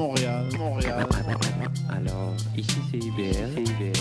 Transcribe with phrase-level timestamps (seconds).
[0.00, 1.06] Montréal, Montréal.
[1.90, 3.52] Alors, ici c'est IBL.
[3.54, 3.92] CIBL.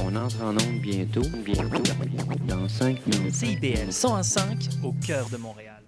[0.00, 1.78] On entre en onde bientôt, bientôt,
[2.48, 3.34] dans 5 minutes.
[3.36, 5.80] CIBL 105 au cœur de Montréal.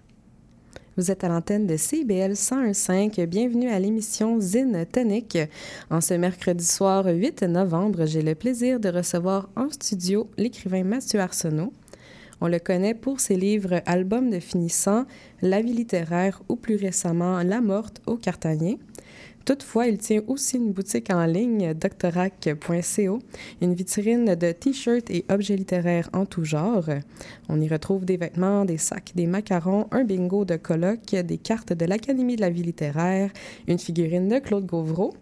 [0.96, 3.26] Vous êtes à l'antenne de CBL 101.5.
[3.26, 5.36] Bienvenue à l'émission Zine Tonic.
[5.90, 11.18] En ce mercredi soir 8 novembre, j'ai le plaisir de recevoir en studio l'écrivain Mathieu
[11.18, 11.72] Arsenault.
[12.40, 15.06] On le connaît pour ses livres Albums de finissant,
[15.42, 18.78] La vie littéraire ou plus récemment La morte au Cartagnier.
[19.44, 23.18] Toutefois, il tient aussi une boutique en ligne, doctorac.co,
[23.60, 26.88] une vitrine de t-shirts et objets littéraires en tout genre.
[27.48, 31.72] On y retrouve des vêtements, des sacs, des macarons, un bingo de colloque, des cartes
[31.72, 33.30] de l'Académie de la vie littéraire,
[33.66, 35.14] une figurine de Claude Gauvreau.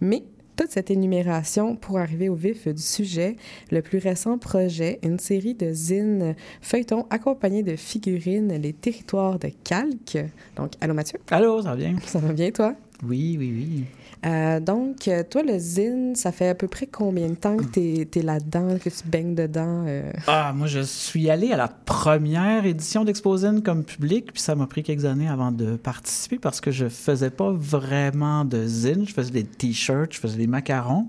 [0.00, 0.22] Mais
[0.56, 3.36] toute cette énumération pour arriver au vif du sujet,
[3.70, 9.50] le plus récent projet, une série de zines feuilletons accompagnés de figurines, les territoires de
[9.64, 10.18] calque.
[10.56, 11.18] Donc, allô Mathieu?
[11.30, 11.96] Allô, ça va bien?
[12.06, 12.74] Ça va bien, toi?
[13.02, 13.84] Oui, oui, oui.
[14.24, 17.64] Euh, donc, euh, toi, le zine, ça fait à peu près combien de temps que
[17.64, 19.84] tu es, là-dedans, que tu baignes dedans?
[19.86, 20.10] euh?
[20.26, 24.66] Ah, moi, je suis allé à la première édition d'Exposine comme public, puis ça m'a
[24.66, 29.06] pris quelques années avant de participer parce que je faisais pas vraiment de zine.
[29.06, 31.08] Je faisais des t-shirts, je faisais des macarons,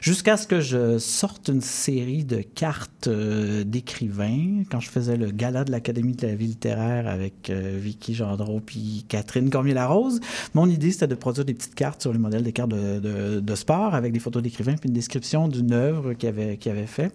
[0.00, 4.62] jusqu'à ce que je sorte une série de cartes euh, d'écrivains.
[4.70, 9.04] Quand je faisais le gala de l'Académie de la vie littéraire avec Vicky Gendreau puis
[9.08, 10.20] Catherine Cormier-Larose,
[10.54, 13.54] mon idée, c'était de produire des petites cartes sur le modèle des cartes de, de-
[13.56, 17.10] sport avec des photos d'écrivains puis une description d'une œuvre qu'il avait, qu'il avait fait.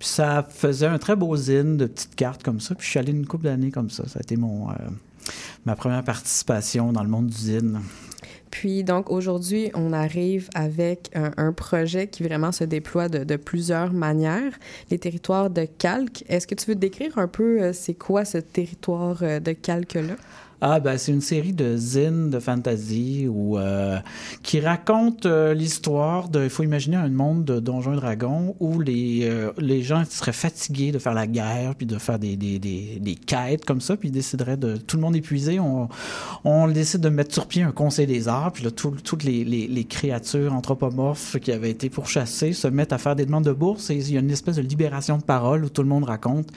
[0.00, 2.74] Puis ça faisait un très beau zine de petites cartes comme ça.
[2.74, 4.08] Puis je suis allé une couple d'années comme ça.
[4.08, 4.74] Ça a été mon, euh,
[5.64, 7.78] ma première participation dans le monde du zine.
[8.50, 13.92] Puis, donc, aujourd'hui, on arrive avec un, projet qui vraiment se déploie de, de plusieurs
[13.92, 14.52] manières,
[14.90, 16.24] les territoires de calque.
[16.28, 20.16] Est-ce que tu veux décrire un peu euh, c'est quoi ce territoire euh, de calque-là?
[20.64, 23.98] Ah, ben, c'est une série de zines de fantasy où, euh,
[24.44, 26.44] qui raconte euh, l'histoire de.
[26.44, 30.32] Il faut imaginer un monde de Donjons et Dragons où les, euh, les gens seraient
[30.32, 33.96] fatigués de faire la guerre puis de faire des, des, des, des quêtes comme ça,
[33.96, 34.76] puis ils décideraient de.
[34.76, 35.88] Tout le monde épuisé, on,
[36.44, 39.42] on décide de mettre sur pied un conseil des arts, puis là, tout- toutes les,
[39.44, 43.90] les, créatures anthropomorphes qui avaient été pourchassées se mettent à faire des demandes de bourse
[43.90, 46.50] et il y a une espèce de libération de parole où tout le monde raconte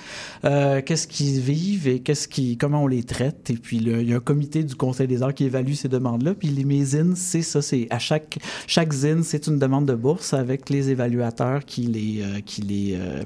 [0.45, 3.49] euh, qu'est-ce qu'ils vivent et qu'est-ce qui, comment on les traite.
[3.49, 5.89] Et puis, le- il y a un comité du Conseil des arts qui évalue ces
[5.89, 6.33] demandes-là.
[6.33, 7.61] Puis, les mes zines, c'est ça.
[7.61, 12.21] C'est à chaque, chaque zine, c'est une demande de bourse avec les évaluateurs qui les,
[12.21, 13.23] euh, qui les, euh,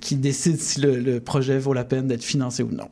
[0.00, 2.88] qui décident si le, le projet vaut la peine d'être financé ou non.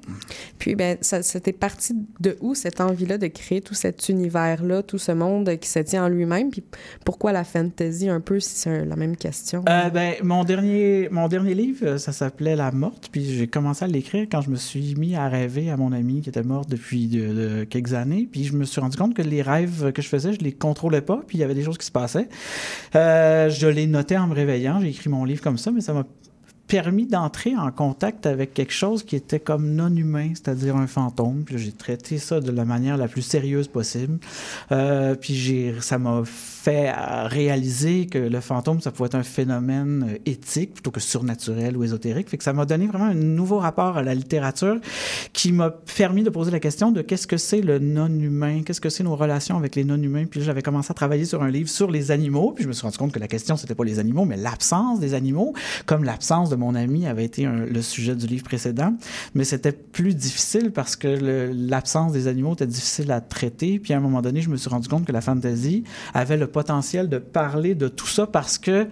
[0.59, 4.99] Puis, ben, ça, c'était parti de où cette envie-là de créer tout cet univers-là, tout
[4.99, 6.51] ce monde qui se tient en lui-même?
[6.51, 6.63] Puis,
[7.05, 9.65] pourquoi la fantasy un peu, si c'est la même question?
[9.69, 13.85] Euh, ben, mon dernier, mon dernier livre, euh, ça s'appelait La Morte, puis j'ai commencé
[13.85, 16.67] à l'écrire quand je me suis mis à rêver à mon ami qui était mort
[16.67, 20.03] depuis de, de quelques années, puis je me suis rendu compte que les rêves que
[20.03, 22.29] je faisais, je les contrôlais pas, puis il y avait des choses qui se passaient.
[22.95, 25.93] Euh, je les notais en me réveillant, j'ai écrit mon livre comme ça, mais ça
[25.93, 26.05] m'a
[26.67, 31.45] permis d'entrer en contact avec quelque chose qui était comme non humain, c'est-à-dire un fantôme.
[31.45, 34.19] Puis j'ai traité ça de la manière la plus sérieuse possible.
[34.73, 36.93] Euh, puis j'ai, ça m'a fait
[37.27, 41.85] réaliser que le fantôme, ça pouvait être un phénomène euh, éthique plutôt que surnaturel ou
[41.85, 42.29] ésotérique.
[42.29, 44.79] Fait que ça m'a donné vraiment un nouveau rapport à la littérature
[45.33, 48.91] qui m'a permis de poser la question de qu'est-ce que c'est le non-humain, qu'est-ce que
[48.91, 50.25] c'est nos relations avec les non-humains?
[50.25, 52.53] Puis j'avais commencé à travailler sur un livre sur les animaux.
[52.53, 54.99] Puis je me suis rendu compte que la question, c'était pas les animaux, mais l'absence
[54.99, 55.55] des animaux,
[55.87, 58.95] comme l'absence de mon ami avait été le sujet du livre précédent.
[59.35, 63.79] Mais c'était plus difficile parce que l'absence des animaux était difficile à traiter.
[63.79, 66.47] Puis à un moment donné, je me suis rendu compte que la fantasy avait le
[66.47, 68.89] potentiel de parler de tout ça parce que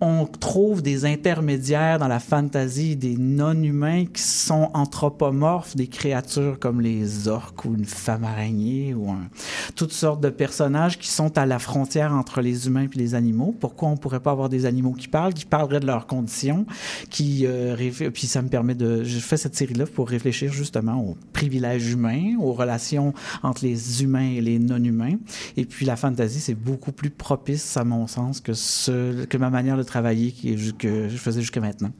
[0.00, 6.80] on trouve des intermédiaires dans la fantasy, des non-humains qui sont anthropomorphes, des créatures comme
[6.80, 9.14] les orques ou une femme araignée ou
[9.74, 13.54] toutes sortes de personnages qui sont à la frontière entre les humains et les animaux.
[13.58, 16.66] Pourquoi on pourrait pas avoir des animaux qui parlent, qui parleraient de leurs conditions,
[17.10, 17.76] qui euh,
[18.12, 22.36] puis ça me permet de, je fais cette série-là pour réfléchir justement aux privilèges humains,
[22.40, 25.16] aux relations entre les humains et les non-humains.
[25.56, 28.52] Et puis la fantasy, c'est beaucoup plus propice à mon sens que
[29.26, 30.32] que ma manière de travailler
[30.78, 31.90] que je faisais jusqu'à maintenant.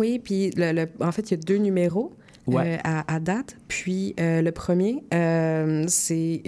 [0.00, 2.12] Oui, puis le, le- en fait, il y a deux numéros.
[2.46, 2.76] Ouais.
[2.76, 3.58] euh, à, à date.
[3.68, 6.40] Puis euh, le premier, euh, c'est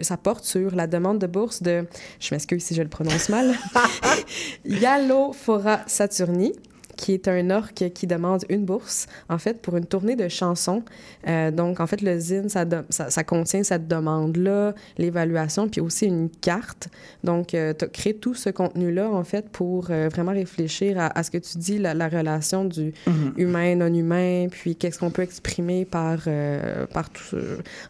[0.00, 1.86] ça porte sur la demande de bourse de,
[2.20, 3.56] je m'excuse si je le prononce mal,
[4.64, 6.52] Yalophora Saturni,
[7.00, 10.82] qui est un orque qui demande une bourse, en fait, pour une tournée de chansons.
[11.26, 15.80] Euh, donc, en fait, le zine, ça, de- ça, ça contient cette demande-là, l'évaluation, puis
[15.80, 16.88] aussi une carte.
[17.24, 21.22] Donc, tu as créé tout ce contenu-là, en fait, pour euh, vraiment réfléchir à, à
[21.22, 22.92] ce que tu dis, la, la relation du
[23.38, 27.36] humain, non-humain, puis qu'est-ce qu'on peut exprimer par, euh, par tout,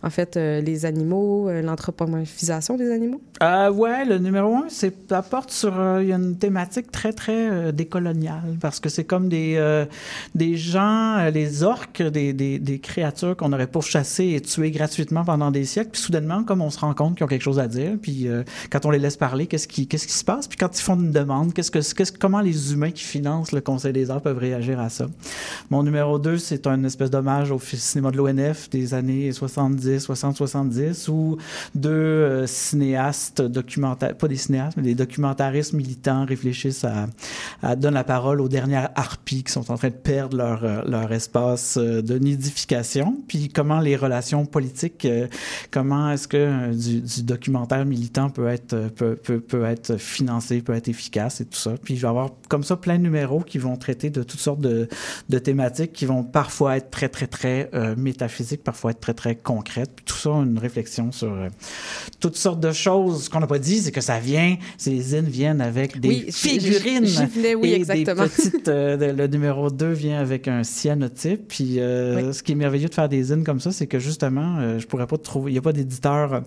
[0.05, 3.21] en fait, euh, les animaux, euh, l'anthropomorphisation des animaux.
[3.43, 6.93] Euh, ouais, le numéro un, c'est ça porte sur euh, il y a une thématique
[6.93, 9.85] très très euh, décoloniale parce que c'est comme des euh,
[10.35, 15.51] des gens, euh, les orques, des, des, créatures qu'on aurait pourchassées et tuées gratuitement pendant
[15.51, 17.93] des siècles, puis soudainement, comme on se rend compte qu'ils ont quelque chose à dire,
[18.01, 20.77] puis euh, quand on les laisse parler, qu'est-ce qui qu'est-ce qui se passe, puis quand
[20.77, 24.11] ils font une demande, qu'est-ce que qu'est-ce comment les humains qui financent le Conseil des
[24.11, 25.07] arts peuvent réagir à ça?
[25.71, 30.37] Mon numéro 2, c'est un espèce d'hommage au cinéma de l'ONF des années 70, 60,
[30.37, 31.37] 70, où
[31.75, 37.07] deux cinéastes documentaires, pas des cinéastes, mais des documentaristes militants réfléchissent à,
[37.63, 41.13] à la parole aux dernières harpies qui sont en train de perdre leur, euh, leur
[41.13, 45.27] espace euh, de nidification, puis comment les relations politiques, euh,
[45.71, 50.75] comment est-ce que du, du documentaire militant peut être, peut, peut, peut être financé, peut
[50.75, 51.75] être efficace et tout ça.
[51.83, 54.61] Puis je vais avoir comme ça plein de numéros qui vont traiter de toutes sortes
[54.61, 54.89] de,
[55.29, 59.35] de thématiques qui vont parfois être très, très, très euh, métaphysiques, parfois être très, très
[59.37, 59.91] concrètes.
[59.97, 61.49] Puis tout ça, une réflexion sur euh,
[62.21, 63.25] toutes sortes de choses.
[63.25, 66.27] Ce qu'on n'a pas dit, c'est que ça vient, ces zines viennent avec des Oui,
[66.33, 67.07] figurines.
[67.07, 68.25] j- j'y venais, oui, et exactement.
[68.25, 71.49] Des petites, euh, le numéro 2 vient avec un cyanotype.
[71.49, 72.35] Puis euh, Oui.
[72.35, 74.87] ce qui est merveilleux de faire des zines comme ça, c'est que justement, euh, je
[74.87, 76.41] pourrais pas trouver, il n'y a pas d'éditeur euh,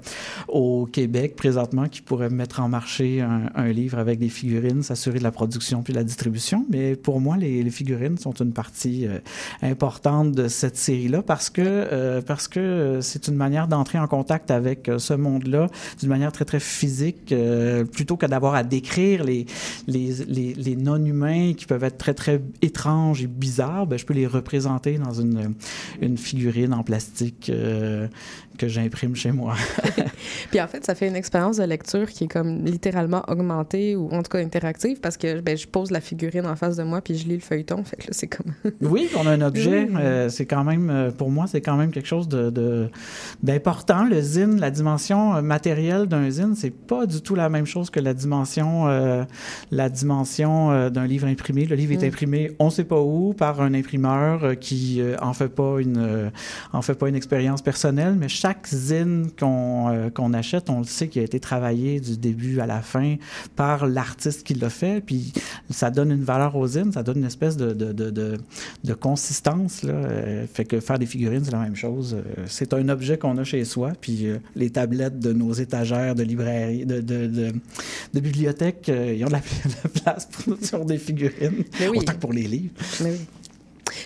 [0.48, 5.20] au Québec présentement qui pourrait mettre en marché un, un livre avec des figurines, s'assurer
[5.20, 6.66] de la production puis de la distribution.
[6.70, 9.20] Mais pour moi, les, les figurines sont une partie euh,
[9.62, 14.90] importante de cette série-là parce que parce que c'est une manière d'entrer en contact avec
[14.98, 15.68] ce monde-là
[16.00, 17.34] d'une manière très très physique
[17.92, 19.46] plutôt que d'avoir à décrire les
[19.88, 23.88] les, les, les non-humains qui peuvent être très très étranges et bizarres.
[23.88, 25.54] Ben, je peux les représenter dans une
[26.02, 28.08] une figurine en plastique euh,
[28.58, 29.56] que j'imprime chez moi.
[30.52, 34.10] Puis en fait, ça fait une expérience de lecture qui est comme littéralement augmentée ou
[34.12, 37.02] en tout cas interactive parce que ben, je pose la figurine en face de moi
[37.02, 37.84] puis je lis le feuilleton.
[37.84, 38.54] Fait que là, c'est comme.
[38.82, 39.88] Oui, on a un objet.
[39.96, 42.90] Euh, c'est quand même, euh, pour moi, c'est quand même quelque chose de,
[43.42, 44.06] d'important.
[44.06, 47.90] Le zine, la dimension euh, matérielle d'un zine, c'est pas du tout la même chose
[47.90, 49.24] que la dimension, euh,
[49.72, 51.66] la dimension euh, d'un livre imprimé.
[51.66, 52.08] Le livre est Mm.
[52.08, 56.32] imprimé, on sait pas où, par un imprimeur qui en fait pas une,
[56.74, 61.08] en fait pas une expérience personnelle, mais chaque zine qu'on euh, achète, on le sait
[61.08, 63.16] qu'il a été travaillé du début à la fin
[63.56, 65.00] par l'artiste qui l'a fait.
[65.00, 65.32] Puis
[65.70, 68.38] ça donne une valeur aux zines, ça donne une espèce de, de, de, de,
[68.84, 69.84] de consistance.
[69.84, 69.94] Là.
[69.94, 72.18] Euh, fait que faire des figurines, c'est la même chose.
[72.20, 73.94] Euh, c'est un objet qu'on a chez soi.
[74.02, 77.54] Puis euh, les tablettes de nos étagères de librairie, de, de,
[78.14, 79.42] bibliothèque, ils ont de la,
[80.04, 81.64] place pour, sur des figurines.
[81.80, 82.00] Mais oui.
[82.00, 82.74] Autant que pour les livres.
[83.02, 83.22] Mais oui.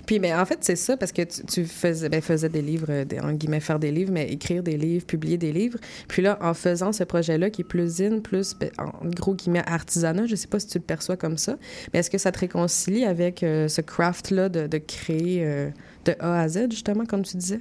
[0.06, 3.06] Puis, mais en fait, c'est ça, parce que tu, faisais, ben, faisais des livres, euh,
[3.22, 5.80] en guillemets, faire des livres, mais écrire des livres, publier des livres.
[6.08, 9.64] Puis là, en faisant ce projet-là, qui est plus in, plus, ben, en gros guillemets,
[9.66, 11.58] artisanat, je sais pas si tu le perçois comme ça,
[11.94, 15.70] mais est-ce que ça te réconcilie avec euh, ce craft-là de, de créer euh,
[16.12, 17.60] de A à Z, justement, comme tu disais?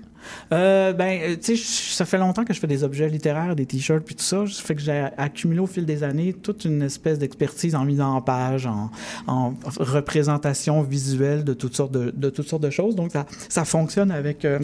[0.53, 1.63] Euh, ben, euh, tu sais,
[1.95, 4.45] ça fait longtemps que je fais des objets littéraires, des t-shirts, puis tout ça.
[4.47, 8.01] Ça fait que j'ai accumulé au fil des années toute une espèce d'expertise en mise
[8.01, 8.91] en page, en,
[9.27, 12.97] en représentation visuelle de toutes sortes de, de toutes sortes de choses.
[12.97, 14.45] Donc, ça, ça fonctionne avec.
[14.45, 14.59] euh,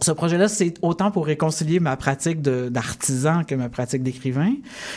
[0.00, 4.52] ce projet-là, c'est autant pour réconcilier ma pratique d'artisan que ma pratique d'écrivain,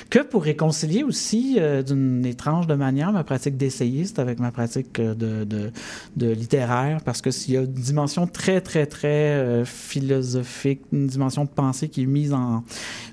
[0.09, 5.15] que pour réconcilier aussi euh, d'une étrange manière ma pratique d'essayiste avec ma pratique euh,
[5.15, 11.07] de, littéraire, parce que s'il y a une dimension très, très, très euh, philosophique, une
[11.07, 12.63] dimension de pensée qui est mise en,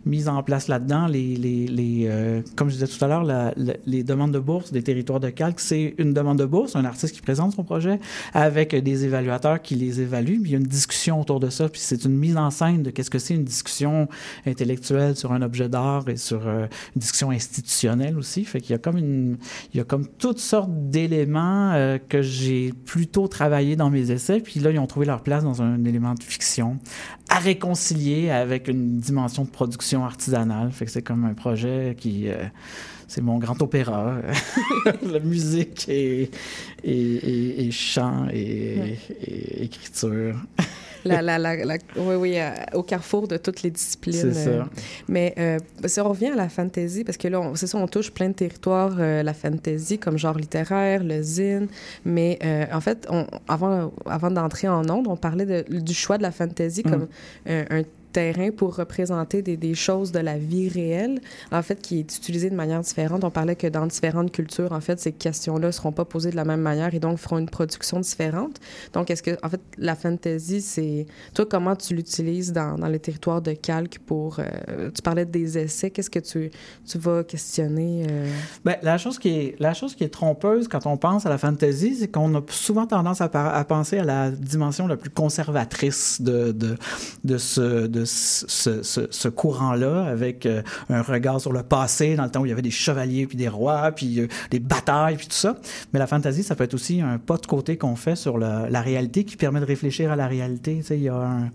[0.05, 2.11] mise en place là-dedans, les,
[2.57, 3.55] comme je disais tout à l'heure,
[3.87, 7.15] les demandes de bourse des territoires de calque, c'est une demande de bourse, un artiste
[7.15, 8.01] qui présente son projet
[8.35, 11.66] avec des évaluateurs qui les évaluent, puis il y a une discussion autour de ça,
[11.69, 14.09] puis c'est une mise en scène de qu'est-ce que c'est une discussion
[14.47, 18.45] intellectuelle sur un objet d'art et sur euh, une discussion institutionnelle aussi.
[18.45, 19.39] Fait qu'il y a comme une,
[19.73, 24.41] il y a comme toutes sortes d'éléments euh, que j'ai plutôt travaillé dans mes essais,
[24.41, 26.79] puis là ils ont trouvé leur place dans un élément de fiction
[27.29, 30.71] à réconcilier avec une dimension de production artisanale.
[30.73, 32.29] Fait que c'est comme un projet qui...
[32.29, 32.35] euh,
[33.09, 34.17] c'est mon grand opéra.
[35.09, 36.29] la musique et,
[36.83, 40.35] et, et- et chant et, et écriture.
[41.05, 44.15] La, la, la, la- oui, oui, euh, au carrefour de toutes les disciplines.
[44.33, 44.69] C'est euh, ça.
[45.09, 48.11] Mais euh, si on revient à la fantasy, parce que là, c'est ça, on touche
[48.13, 51.69] plein de territoires, euh, la fantasy comme genre littéraire, le zine,
[52.05, 56.19] mais euh, en fait, on, avant, avant d'entrer en ondes, on parlait de- du choix
[56.19, 56.91] de la fantasy Mm.
[56.91, 57.07] comme
[57.47, 57.83] un, un
[58.17, 61.21] terrain pour représenter des, choses de la vie réelle,
[61.53, 63.25] en fait, qui est utilisé de manière différente.
[63.25, 66.37] On parlait que dans différentes cultures, en fait, ces questions-là ne seront pas posées de
[66.37, 68.59] la même manière et donc feront une production différente.
[68.95, 71.05] Donc, est-ce que, en fait, la fantasy, c'est...
[71.35, 74.39] Toi, comment tu l'utilises dans, dans les territoires de calque pour...
[74.39, 75.91] euh, tu parlais des essais.
[75.91, 76.51] Qu'est-ce que tu,
[76.95, 78.07] vas questionner?
[78.11, 78.31] euh?
[78.65, 81.37] Ben, la, chose qui est, la chose qui est trompeuse quand on pense à la
[81.37, 86.79] fantasy, c'est qu'on a souvent tendance à, penser à la dimension la plus conservatrice de
[87.37, 92.47] ce, de ce, courant-là, avec euh, un regard sur le passé, dans le temps où
[92.47, 95.57] il y avait des chevaliers, puis des rois, puis euh, des batailles, puis tout ça.
[95.93, 98.81] Mais la fantasy, ça peut être aussi un pas de côté qu'on fait sur la,
[98.81, 100.77] réalité qui permet de réfléchir à la réalité.
[100.79, 101.51] Tu sais, il y a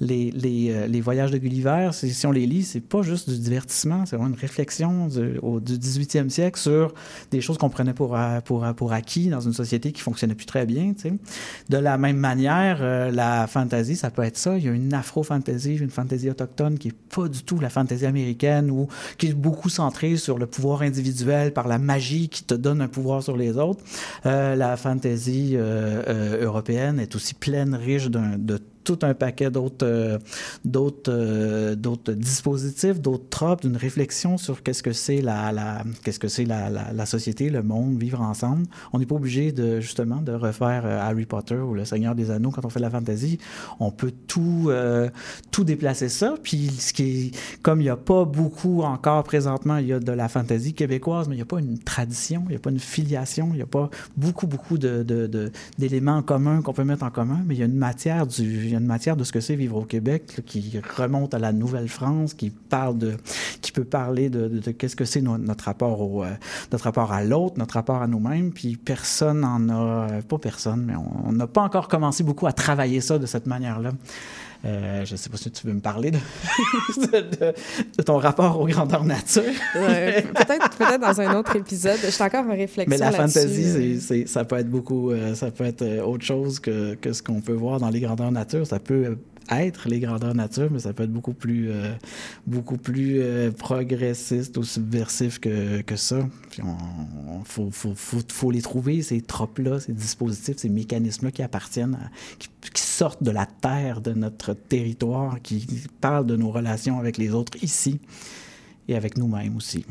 [0.00, 0.32] les,
[0.70, 4.16] euh, les voyages de Gulliver, si on les lit, c'est pas juste du divertissement, c'est
[4.16, 6.94] vraiment une réflexion du, au, du 18e siècle sur
[7.30, 10.92] des choses qu'on prenait pour, pour, acquis dans une société qui fonctionnait plus très bien.
[10.94, 11.12] tu sais.
[11.68, 14.56] De la même manière, la fantasy, ça peut être ça.
[14.58, 18.06] Il y a une afro-fantasy, une fantasy autochtone qui est pas du tout la fantasy
[18.06, 18.88] américaine ou
[19.18, 22.88] qui est beaucoup centrée sur le pouvoir individuel par la magie qui te donne un
[22.88, 23.82] pouvoir sur les autres.
[24.26, 29.84] Euh, la fantasy euh, euh, européenne est aussi pleine, riche de tout un paquet d'autres
[29.84, 30.18] euh,
[30.64, 36.20] d'autres euh, d'autres dispositifs, d'autres tropes, d'une réflexion sur qu'est-ce que c'est la, la qu'est-ce
[36.20, 38.66] que la, la, la société, le monde, vivre ensemble.
[38.92, 42.30] On n'est pas obligé de justement de refaire euh, Harry Potter ou le Seigneur des
[42.30, 43.38] Anneaux quand on fait de la fantasy.
[43.80, 44.70] On peut tout
[45.50, 46.34] tout déplacer ça.
[46.42, 50.12] Puis ce qui comme il n'y a pas beaucoup encore présentement, il y a de
[50.12, 52.78] la fantasy québécoise, mais il n'y a pas une tradition, il n'y a pas une
[52.78, 55.02] filiation, il n'y a pas beaucoup beaucoup de,
[55.78, 58.75] d'éléments en commun qu'on peut mettre en commun, mais il y a une matière du
[58.76, 62.50] une matière de ce que c'est vivre au Québec qui remonte à la Nouvelle-France, qui
[62.50, 63.16] parle de
[63.62, 66.30] qui peut parler de, qu'est-ce que c'est no- notre rapport au euh,
[66.72, 70.94] notre rapport à l'autre, notre rapport à nous-mêmes, puis personne en a pas personne, mais
[71.24, 73.92] on n'a pas encore commencé beaucoup à travailler ça de cette manière-là.
[74.64, 76.18] Euh, je ne sais pas si tu veux me parler de,
[76.96, 77.54] de, de-
[77.98, 79.42] de ton rapport aux grandeurs nature.
[79.74, 81.98] Ouais, peut-être dans un autre épisode.
[82.02, 85.64] Je suis encore en réflexion Mais la fantasy, ça peut être beaucoup, euh, ça peut
[85.64, 88.66] être euh, autre chose que, que ce qu'on peut voir dans les grandeurs nature.
[88.66, 89.16] Ça peut
[89.50, 91.92] être les grandeurs nature, mais ça peut être beaucoup plus, euh,
[92.46, 96.26] beaucoup plus euh, progressiste ou subversif que, que ça.
[96.50, 96.76] Puis on,
[97.30, 101.94] on- faut, faut, faut, faut les trouver, ces tropes-là, ces dispositifs, ces mécanismes-là qui appartiennent,
[101.94, 105.66] à- qui, qui sortent de la terre de notre territoire, qui
[106.00, 108.00] parlent de nos relations avec les autres ici
[108.88, 109.84] et avec nous-mêmes aussi.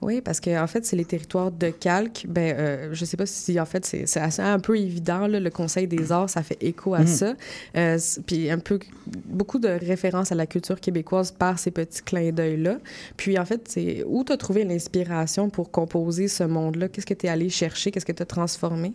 [0.00, 2.24] Oui, parce que en fait, c'est les territoires de calque.
[2.28, 5.26] Ben, euh, je sais pas si en fait c'est assez un peu évident.
[5.26, 7.06] là, le Conseil des Arts, ça fait écho à Mhm.
[7.06, 7.34] ça.
[7.76, 8.78] Euh, puis un peu
[9.26, 12.78] beaucoup de références à la culture québécoise par ces petits clins d'œil là.
[13.16, 16.88] Puis en fait, c'est où tu as trouvé l'inspiration pour composer ce monde-là?
[16.88, 17.90] Qu'est-ce que tu es allé chercher?
[17.90, 18.92] Qu'est-ce que tu as transformé?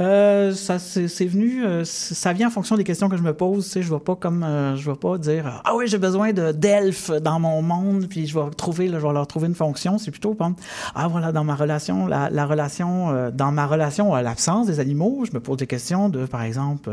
[0.00, 3.64] Euh, ça c'est venu, euh, ça vient en fonction des questions que je me pose.
[3.66, 6.32] Tu sais, je vais pas comme, euh, je vais pas dire ah oui j'ai besoin
[6.32, 9.54] de d'elfes dans mon monde puis je vais trouver, là, je vais leur trouver une
[9.54, 9.96] fonction.
[9.98, 10.56] C'est plutôt prendre
[10.94, 14.80] ah voilà dans ma relation, la, la relation, euh, dans ma relation à l'absence des
[14.80, 16.90] animaux, je me pose des questions de par exemple.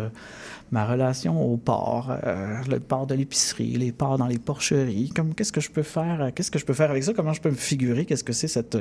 [0.71, 5.11] Euh, ma relation au porc, euh, le porc de l'épicerie, les porcs dans les porcheries,
[5.15, 7.33] comme qu'est-ce que je peux faire, euh, qu'est-ce que je peux faire avec ça, comment
[7.33, 8.77] je peux me figurer, qu'est-ce que c'est cette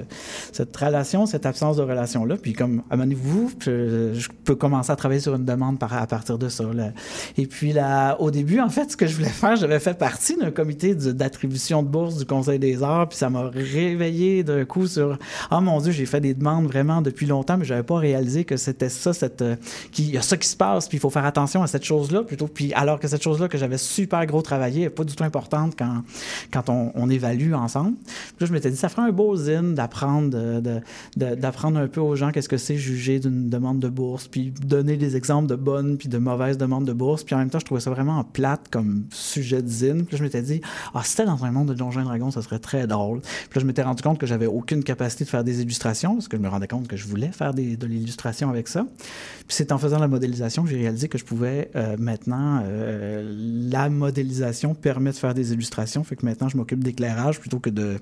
[0.53, 4.97] cette relation, cette absence de relation là, puis comme amenez-vous, je, je peux commencer à
[4.97, 6.65] travailler sur une demande à partir de ça.
[7.37, 10.37] Et puis là, au début, en fait, ce que je voulais faire, j'avais fait partie
[10.37, 14.65] d'un comité de- d'attribution de bourse du Conseil des Arts, puis ça m'a réveillé d'un
[14.65, 15.19] coup sur
[15.51, 18.57] ah mon Dieu, j'ai fait des demandes vraiment depuis longtemps, mais j'avais pas réalisé que
[18.57, 19.57] c'était ça, cette euh,
[19.93, 22.23] qu'il y a ça qui se passe, puis il faut faire attention à cette chose-là
[22.23, 22.47] plutôt.
[22.47, 25.75] Puis alors que cette chose-là que j'avais super gros travaillé est pas du tout importante
[25.79, 26.03] quand
[26.53, 27.97] quand on, évalue ensemble.
[28.05, 30.81] Puis là, je m'étais dit, ça ferait un beau zine d'apprendre de-
[31.17, 34.97] d'apprendre un peu aux gens qu'est-ce que c'est juger d'une demande de bourse, puis donner
[34.97, 37.25] des exemples de bonnes puis de mauvaises demandes de bourse.
[37.25, 40.05] Puis en même temps, je trouvais ça vraiment plate comme sujet de zine.
[40.05, 40.61] Puis là, je m'étais dit,
[40.95, 43.21] ah, si c'était dans un monde de Donjons et Dragons, ça serait très drôle.
[43.21, 46.29] Puis là, je m'étais rendu compte que j'avais aucune capacité de faire des illustrations, parce
[46.29, 48.87] que je me rendais compte que je voulais faire des, de l'illustration avec ça.
[49.47, 53.69] Puis c'est en faisant la modélisation que j'ai réalisé que je pouvais euh, maintenant, euh,
[53.71, 56.05] la modélisation permet de faire des illustrations.
[56.05, 57.99] Fait que maintenant, je m'occupe d'éclairage plutôt que de,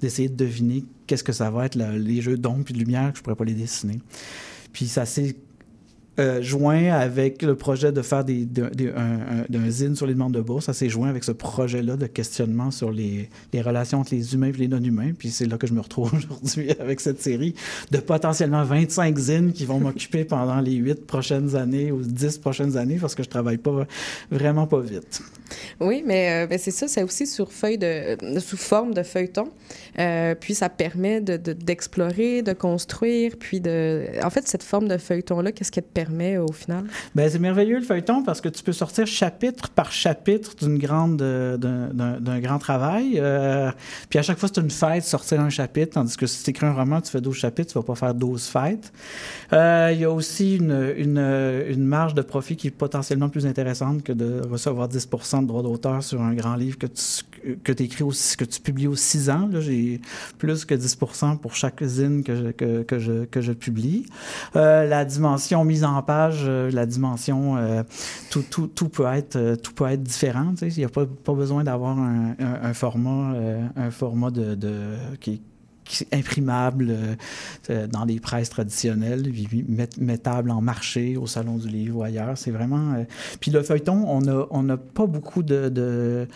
[0.00, 3.18] d'essayer de deviner qu'est-ce que ça va être, les jeux d'ombre puis de lumière, que
[3.18, 4.00] je pourrais pas les dessiner.
[4.72, 5.36] Puis ça s'est
[6.18, 10.06] euh, joint avec le projet de faire des, de- de- un, un- d'un zine sur
[10.06, 10.66] les demandes de bourse.
[10.66, 14.52] Ça s'est joint avec ce projet-là de questionnement sur les, relations entre les humains et
[14.52, 15.12] les non-humains.
[15.18, 17.54] Puis c'est là que je me retrouve aujourd'hui avec cette série
[17.90, 22.76] de potentiellement 25 zines qui vont m'occuper pendant les 8 prochaines années ou 10 prochaines
[22.76, 23.86] années parce que je travaille pas
[24.30, 25.22] vraiment pas vite.
[25.80, 29.48] Oui, mais euh, ben, c'est ça, c'est aussi sous forme de feuilleton.
[29.98, 34.04] Euh, puis ça permet de- de- d'explorer, de, construire, puis de...
[34.22, 36.01] En fait, cette forme de feuilleton-là, qu'est-ce qu'elle te permet
[37.14, 42.40] Ben, c'est merveilleux le feuilleton parce que tu peux sortir chapitre par chapitre euh, d'un,
[42.40, 43.14] grand travail.
[43.16, 43.70] euh,
[44.08, 46.66] puis à chaque fois, c'est une fête sortir un chapitre, tandis que si tu écris
[46.66, 48.92] un roman, tu fais 12 chapitres, tu vas pas faire 12 fêtes.
[49.52, 54.12] Euh, Il y a aussi une, marge de profit qui est potentiellement plus intéressante que
[54.12, 57.02] de recevoir 10% de droits d'auteur sur un grand livre que tu
[57.64, 59.50] que écris aussi, que tu publies aux 6 ans.
[59.58, 60.00] J'ai
[60.38, 64.06] plus que 10% pour chaque zine que je, que, je, que je publie.
[64.54, 67.82] La dimension mise en page, euh, la dimension, euh,
[68.30, 70.52] tout, tout, tout, peut être, euh, tout peut être différent.
[70.52, 70.68] tu sais.
[70.68, 73.34] Il n'y a pas, pas besoin d'avoir un, un- un format,
[73.76, 75.42] un format de, de, qui,
[76.12, 77.14] imprimable euh,
[77.70, 79.32] euh, dans les presses traditionnelles,
[79.98, 82.36] mettable en marché au Salon du Livre ou ailleurs.
[82.36, 82.94] C'est vraiment...
[82.94, 83.04] euh,
[83.40, 86.26] Puis le feuilleton, on n'a on a pas beaucoup de...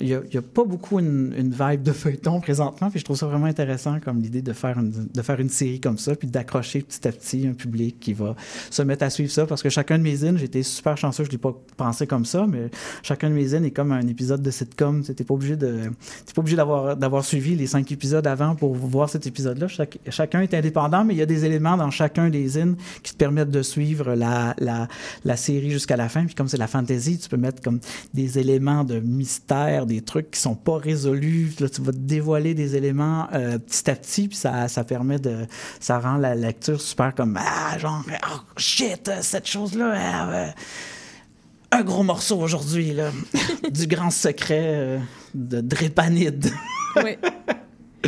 [0.00, 3.46] Il n'y a, pas beaucoup une, vibe de feuilleton présentement, puis je trouve ça vraiment
[3.46, 7.06] intéressant comme l'idée de faire une, de faire une série comme ça, puis d'accrocher petit
[7.06, 8.34] à petit un public qui va
[8.70, 11.28] se mettre à suivre ça, parce que chacun de mes zines, j'étais super chanceux, je
[11.28, 12.70] ne l'ai pas pensé comme ça, mais
[13.02, 15.02] chacun de mes zines est comme un épisode de sitcom.
[15.02, 15.56] Tu n'es pas obligé
[16.66, 19.68] d'avoir suivi les cinq épisodes avant pour voir cet épisode-là.
[19.68, 23.12] Chaque- chacun est indépendant, mais il y a des éléments dans chacun des zines qui
[23.12, 24.88] te permettent de suivre la, la,
[25.24, 26.24] la série jusqu'à la fin.
[26.26, 27.80] Puis comme c'est la fantasy, tu peux mettre comme
[28.12, 31.52] des éléments de mystère, des trucs qui sont pas résolus.
[31.60, 35.18] Là, tu vas te dévoiler des éléments euh, petit à petit, puis ça, ça permet
[35.18, 35.46] de...
[35.80, 37.38] Ça rend la lecture super comme...
[37.40, 39.94] Ah, genre, oh, shit, cette chose-là...
[39.96, 40.54] ah,
[41.74, 43.10] un gros morceau aujourd'hui, là,
[43.70, 44.98] du grand secret euh,
[45.34, 46.50] de Drépanide.
[47.02, 47.16] Oui.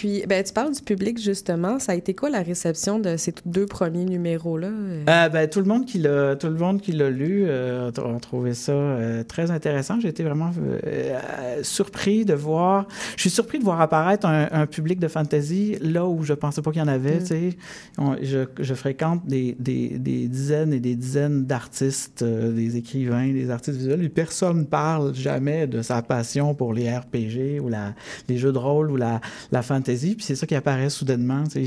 [0.00, 1.78] Puis, ben, tu parles du public, justement.
[1.78, 4.68] Ça a été quoi la réception de ces deux premiers numéros-là?
[4.68, 7.88] Euh, Euh, ben, tout le monde qui l'a, tout le monde qui l'a lu euh,
[7.88, 10.00] a tr- a trouvé ça euh, très intéressant.
[10.00, 10.52] J'ai été vraiment
[11.62, 12.86] surpris de voir.
[13.16, 16.62] Je suis surpris de voir apparaître un, un public de fantasy là où je pensais
[16.62, 17.16] pas qu'il y en avait.
[17.16, 17.20] Mm.
[17.20, 17.56] tu sais.
[18.22, 23.76] Je, je fréquente des, des, des dizaines et des dizaines d'artistes, des écrivains, des artistes
[23.76, 27.92] visuels, et personne ne parle jamais de sa passion pour les RPG ou la,
[28.30, 29.20] les jeux de rôle ou la,
[29.52, 29.89] la fantasy.
[29.96, 31.66] Puis c'est ça qui apparaît soudainement, il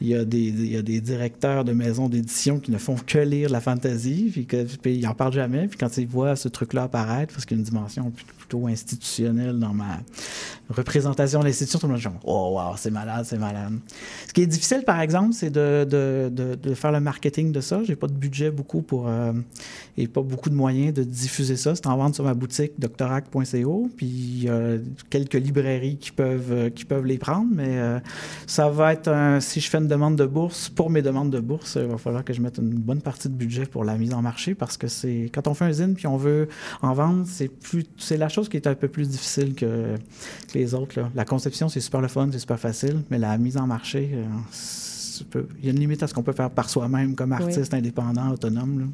[0.00, 4.46] y, a des, directeurs de maisons d'édition qui ne font que lire la fantasy, puis,
[4.46, 5.68] que, ils n'en parlent jamais.
[5.68, 8.12] Puis quand ils voient ce truc-là apparaître, parce qu'il y a une dimension
[8.52, 10.00] plutôt institutionnelle dans ma
[10.68, 13.72] représentation de l'institution, tout le monde dit «Oh, c'est malade, c'est malade».
[14.28, 15.86] Ce qui est difficile, par exemple, c'est de,
[16.74, 17.82] faire le marketing de ça.
[17.84, 19.08] J'ai pas de budget beaucoup pour...
[19.08, 19.32] euh,
[19.98, 21.74] et pas beaucoup de moyens de diffuser ça.
[21.74, 24.78] C'est en vente sur ma boutique doctorac.co, puis a
[25.10, 27.98] quelques librairies qui peuvent, euh, qui peuvent les prendre, mais euh,
[28.46, 29.40] ça va être un...
[29.40, 32.24] Si je fais une demande de bourse, pour mes demandes de bourse, il va falloir
[32.24, 34.88] que je mette une bonne partie de budget pour la mise en marché, parce que
[34.88, 35.30] c'est...
[35.32, 36.48] Quand on fait un zine puis on veut
[36.80, 37.84] en vendre, c'est plus...
[37.98, 39.96] C'est la chose qui est un peu plus difficile que,
[40.52, 40.98] que les autres.
[41.00, 41.10] là.
[41.14, 44.10] La conception, c'est super le fun, c'est super facile, mais la mise en marché...
[44.14, 47.42] euh, Il y a une limite à ce qu'on peut faire par soi-même comme Oui.
[47.44, 48.78] artiste indépendant, autonome.
[48.80, 48.86] là.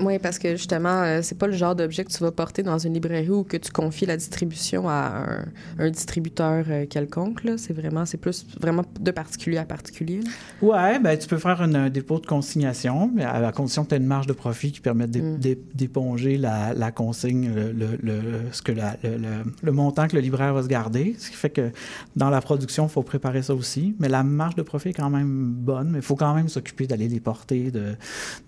[0.00, 2.78] Oui, parce que justement, euh, c'est pas le genre d'objet que tu vas porter dans
[2.78, 5.44] une librairie ou que tu confies la distribution à
[5.78, 7.42] un, un distributeur euh, quelconque.
[7.56, 10.20] C'est vraiment, c'est plus vraiment de particulier à particulier.
[10.62, 13.90] Ouais, ben tu peux faire une- un dépôt de consignation, mais à la condition que
[13.90, 15.38] tu aies une marge de profit qui permette Mm.
[15.38, 20.06] d'é- d'éponger la, la consigne, le, le- le- ce que la- le, le- le montant
[20.08, 21.14] que le libraire va se garder.
[21.18, 21.70] Ce qui fait que
[22.16, 23.94] dans la production, il faut préparer ça aussi.
[23.98, 26.86] Mais la marge de profit est quand même bonne, mais il faut quand même s'occuper
[26.86, 27.96] d'aller les porter, de,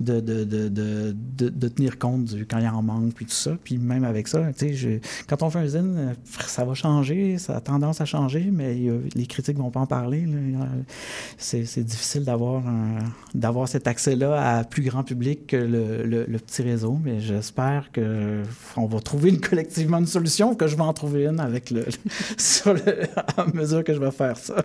[0.01, 3.57] de, de, de, de, tenir compte du, quand il en manque, puis tout ça.
[3.63, 6.15] Puis même avec ça, je- quand on fait un zine, euh,
[6.47, 9.87] ça va changer, ça a tendance à changer, mais y les critiques vont pas en
[9.87, 10.21] parler.
[10.21, 10.57] y
[11.39, 17.91] c'est difficile d'avoir cet accès-là à plus grand public que le, petit réseau, mais j'espère
[17.93, 18.43] que
[18.77, 21.85] on va trouver collectivement une solution, que je vais en trouver une avec le,
[23.37, 24.65] à mesure que je vais faire ça.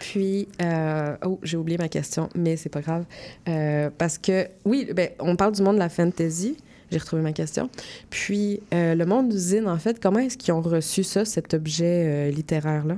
[0.00, 3.04] Puis, euh, oh, j'ai oublié ma question, mais c'est pas grave.
[3.48, 6.56] Euh, parce que, oui, ben, on parle du monde de la fantasy.
[6.90, 7.68] J'ai retrouvé ma question.
[8.10, 11.54] Puis, euh, le monde du zine, en fait, comment est-ce qu'ils ont reçu ça, cet
[11.54, 12.96] objet euh, littéraire-là?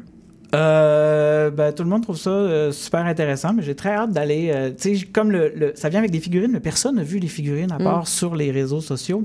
[0.54, 4.50] Euh, ben, tout le monde trouve ça euh, super intéressant, mais j'ai très hâte d'aller.
[4.52, 7.18] euh, tu sais, comme le, le- ça vient avec des figurines, mais personne n'a vu
[7.18, 9.24] les figurines à part sur les réseaux sociaux.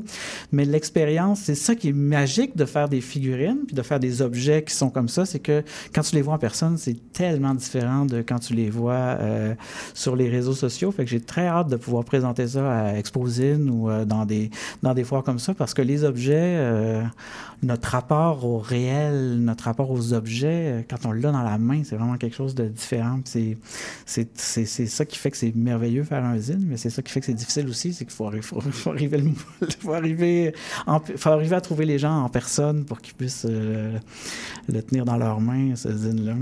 [0.52, 4.22] Mais l'expérience, c'est ça qui est magique de faire des figurines, puis de faire des
[4.22, 5.64] objets qui sont comme ça, c'est que
[5.96, 9.54] quand tu les vois en personne, c'est tellement différent de quand tu les vois euh,
[9.94, 10.92] sur les réseaux sociaux.
[10.92, 14.50] Fait que j'ai très hâte de pouvoir présenter ça à Exposine ou euh, dans des
[14.82, 17.02] dans des foires comme ça, parce que les objets, euh,
[17.62, 21.96] notre rapport au réel, notre rapport aux objets, quand on l'a dans la main, c'est
[21.96, 23.20] vraiment quelque chose de différent.
[23.26, 23.58] C'est,
[24.06, 27.26] ça qui fait que c'est merveilleux faire un zine, mais c'est ça qui fait que
[27.26, 28.30] c'est difficile aussi, c'est qu'il faut,
[28.62, 29.32] faut, arriver, le-
[29.80, 30.54] faut arriver,
[31.16, 33.98] faut arriver à trouver les gens en personne pour qu'ils puissent euh,
[34.68, 36.36] le tenir dans leurs mains, ce zine-là.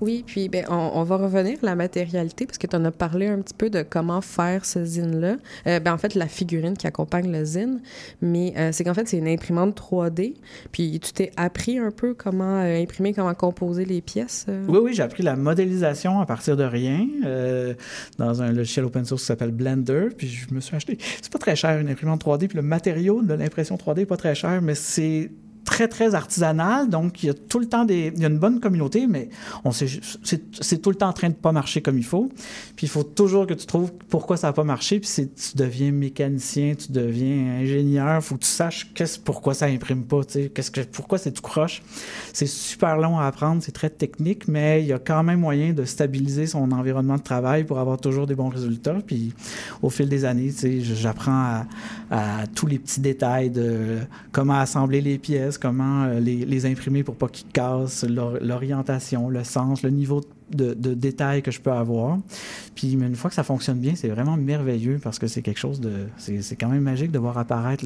[0.00, 3.26] Oui, puis ben, on, va revenir à la matérialité parce que tu en as parlé
[3.26, 5.36] un petit peu de comment faire ce zine-là.
[5.66, 7.80] Euh, ben, en fait, la figurine qui accompagne le zine,
[8.20, 10.34] mais euh, c'est qu'en fait, c'est une imprimante 3D.
[10.72, 14.46] Puis tu t'es appris un peu comment euh, imprimer, comment composer les pièces.
[14.68, 17.06] Oui, oui, j'ai appris la modélisation à partir de rien
[18.18, 20.08] dans un logiciel open source qui s'appelle Blender.
[20.16, 20.98] Puis je me suis acheté.
[21.22, 22.48] C'est pas très cher une imprimante 3D.
[22.48, 25.30] Puis le matériau de l'impression 3D est pas très cher, mais c'est
[25.64, 26.88] très, très artisanal.
[26.88, 28.12] Donc, il y a tout le temps des.
[28.14, 29.28] Il y a une bonne communauté, mais
[29.64, 32.30] on c'est, tout le temps en train de pas marcher comme il faut.
[32.76, 35.00] Puis il faut toujours que tu trouves pourquoi ça n'a pas marché.
[35.00, 38.22] Puis tu deviens mécanicien, tu deviens ingénieur.
[38.22, 40.24] faut que tu saches qu'est-ce, pourquoi ça imprime pas.
[40.24, 41.82] tu sais, que, pourquoi c'est tout croche.
[42.32, 45.72] C'est super long à apprendre, c'est très technique, mais il y a quand même moyen
[45.72, 48.98] de stabiliser son environnement de travail pour avoir toujours des bons résultats.
[49.06, 49.32] Puis
[49.82, 51.64] au fil des années, tu sais, j'apprends
[52.10, 53.98] à tous les petits détails de
[54.32, 59.44] comment assembler les pièces, comment euh, les, imprimer pour pas qu'ils cassent, l'or- l'orientation, le
[59.44, 62.18] sens, le niveau de, détail que je peux avoir.
[62.74, 65.80] Puis une fois que ça fonctionne bien, c'est vraiment merveilleux parce que c'est quelque chose
[65.80, 66.06] de...
[66.16, 67.84] C'est quand même magique de voir apparaître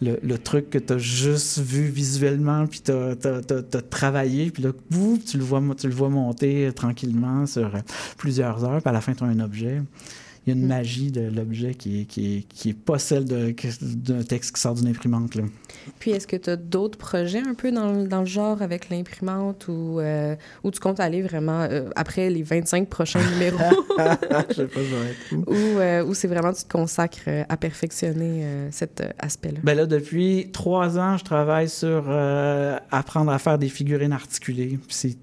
[0.00, 5.24] le, truc que tu as juste vu visuellement, puis tu as, travaillé, puis là, bouf,
[5.24, 7.70] tu le vois, tu le vois monter tranquillement sur
[8.16, 9.82] plusieurs heures, puis à la fin, tu as un objet.
[10.46, 10.68] Il y a une Mm.
[10.68, 14.74] magie de l'objet qui est, qui, est, qui est pas celle d'un texte qui sort
[14.74, 15.34] d'une imprimante.
[15.34, 15.42] Là.
[15.98, 18.88] Puis est-ce que tu as d'autres projets un peu dans, le- dans le genre avec
[18.88, 23.58] l'imprimante ou euh, où tu comptes aller vraiment euh, après les 25 prochains numéros?
[24.50, 27.56] Je sais pas, je vais être ou euh, où c'est vraiment tu te consacres à
[27.56, 29.60] perfectionner cet aspect-là?
[29.62, 32.08] Ben là, depuis trois ans, je travaille sur
[32.90, 34.78] apprendre à faire des figurines articulées.
[34.88, 35.16] C'est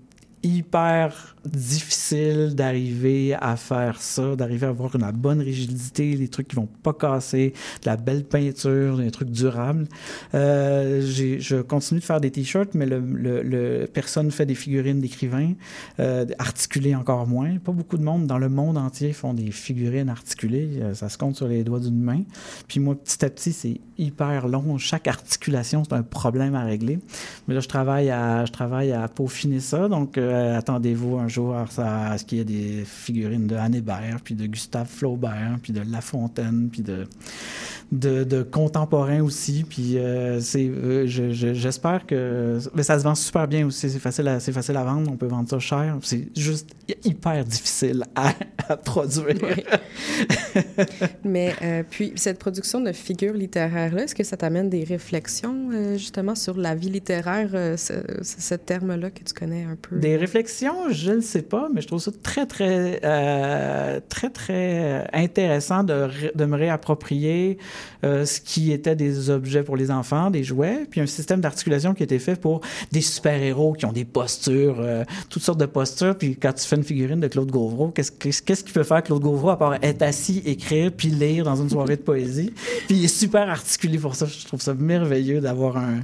[0.47, 6.55] hyper difficile d'arriver à faire ça, d'arriver à avoir une bonne rigidité, des trucs qui
[6.55, 9.87] vont pas casser, de la belle peinture, des trucs durables.
[10.33, 15.53] Euh, je continue de faire des t-shirts, mais le, le- personne fait des figurines d'écrivains,
[15.99, 17.57] euh, articulées encore moins.
[17.57, 20.79] Pas beaucoup de monde dans le monde entier font des figurines articulées.
[20.81, 22.21] Euh, Ça se compte sur les doigts d'une main.
[22.67, 24.77] Puis moi, petit à petit, c'est hyper long.
[24.77, 26.99] Chaque articulation, c'est un problème à régler.
[27.47, 28.45] Mais là, je travaille à,
[29.15, 29.87] peaufiner ça.
[29.87, 30.17] Donc,
[30.57, 33.81] attendez-vous un jour à, ce qu'il y ait des figurines de Anne
[34.23, 37.07] puis de Gustave Flaubert, puis de La Fontaine, puis de,
[37.91, 39.63] de, de contemporains aussi.
[39.67, 42.59] Puis euh, c'est, euh, je- je- j'espère que...
[42.73, 43.89] Mais ça se vend super bien aussi.
[43.89, 45.09] C'est facile, à, c'est facile à vendre.
[45.11, 45.95] On peut vendre ça cher.
[46.01, 46.69] C'est juste
[47.05, 48.33] hyper difficile à,
[48.69, 49.35] à produire.
[49.41, 49.63] Oui.
[51.23, 56.35] Mais euh, puis, cette production de figures littéraires-là, est-ce que ça t'amène des réflexions justement
[56.35, 59.97] sur la vie littéraire, ce, ce- terme-là que tu connais un peu?
[59.97, 62.99] Des réflexions, je ne sais pas, mais je trouve ça très, très,
[64.09, 67.57] très, très intéressant de, de me réapproprier
[68.03, 71.93] euh, ce qui était des objets pour les enfants, des jouets, puis un système d'articulation
[71.93, 72.61] qui était fait pour
[72.91, 76.17] des super-héros qui ont des postures, euh, toutes sortes de postures.
[76.17, 79.21] Puis quand tu fais une figurine de Claude Gauvreau, qu'est-ce qu'est-ce- qu'il peut faire Claude
[79.21, 82.53] Gauvreau à part être assis, écrire, puis lire dans une soirée de poésie?
[82.87, 84.25] Puis il est super articulé pour ça.
[84.25, 85.99] Je trouve ça merveilleux d'avoir un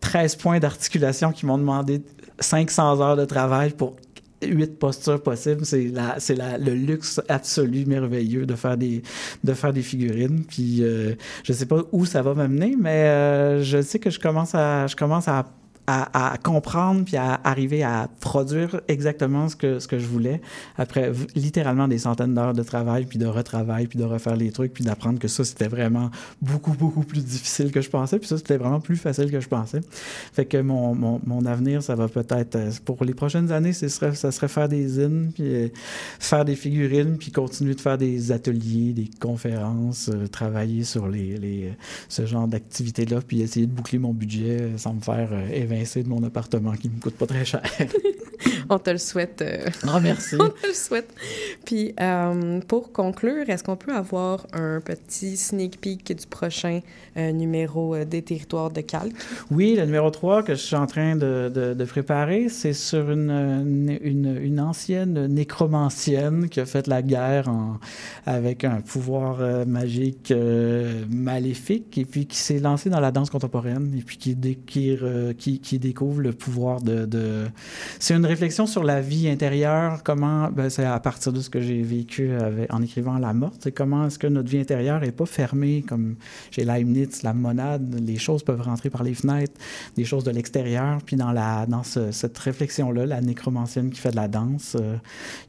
[0.00, 2.00] 13 points d'articulation qui m'ont demandé
[2.38, 3.96] 500 heures de travail pour
[4.42, 5.64] huit postures possibles.
[5.64, 9.02] C'est la, c'est la, le luxe absolu merveilleux de faire des,
[9.44, 10.44] de faire des figurines.
[10.44, 14.18] Puis euh, je sais pas où ça va m'amener, mais euh, je sais que je
[14.18, 15.46] commence à, je commence à
[15.86, 20.40] à, comprendre puis à arriver à produire exactement ce que, ce que je voulais.
[20.78, 24.72] Après littéralement des centaines d'heures de travail puis de retravail puis de refaire les trucs
[24.72, 28.36] puis d'apprendre que ça c'était vraiment beaucoup beaucoup plus difficile que je pensais puis ça
[28.36, 29.80] c'était vraiment plus facile que je pensais.
[30.32, 33.88] Fait que mon, mon, mon avenir ça va peut-être euh, pour les prochaines années ce
[33.88, 35.68] serait ça serait faire des zines puis euh,
[36.18, 41.36] faire des figurines puis continuer de faire des ateliers des conférences euh, travailler sur les,
[41.36, 41.72] les
[42.08, 46.02] ce genre d'activités là puis essayer de boucler mon budget sans me faire euh, évincé
[46.02, 47.62] de mon appartement qui me coûte pas très cher.
[48.72, 49.42] On te le souhaite.
[49.42, 50.36] euh, Ah, merci.
[50.40, 51.12] On te le souhaite.
[51.64, 56.80] Puis, euh, pour conclure, est-ce qu'on peut avoir un petit sneak peek du prochain
[57.16, 59.14] euh, numéro euh, des territoires de calque?
[59.50, 63.10] Oui, le numéro 3 que je suis en train de, de- de préparer, c'est sur
[63.10, 67.78] une, une, une- une ancienne nécromancienne qui a fait la guerre en-
[68.24, 73.30] avec un pouvoir euh, magique euh, maléfique et puis qui s'est lancée dans la danse
[73.30, 77.46] contemporaine et puis qui, qui, re- qui- découvre le pouvoir de...
[77.98, 80.50] C'est une réflexion sur la vie intérieure, comment...
[80.50, 82.30] ben, c'est à partir de ce que j'ai vécu
[82.70, 86.16] en écrivant La Morte, comment est-ce que notre vie intérieure n'est pas fermée comme
[86.50, 89.54] chez Leibniz, la monade, les choses peuvent rentrer par les fenêtres,
[89.96, 90.98] des choses de l'extérieur.
[91.04, 94.96] Puis dans, la, dans ce- cette réflexion-là, la nécromancienne qui fait de la danse, euh,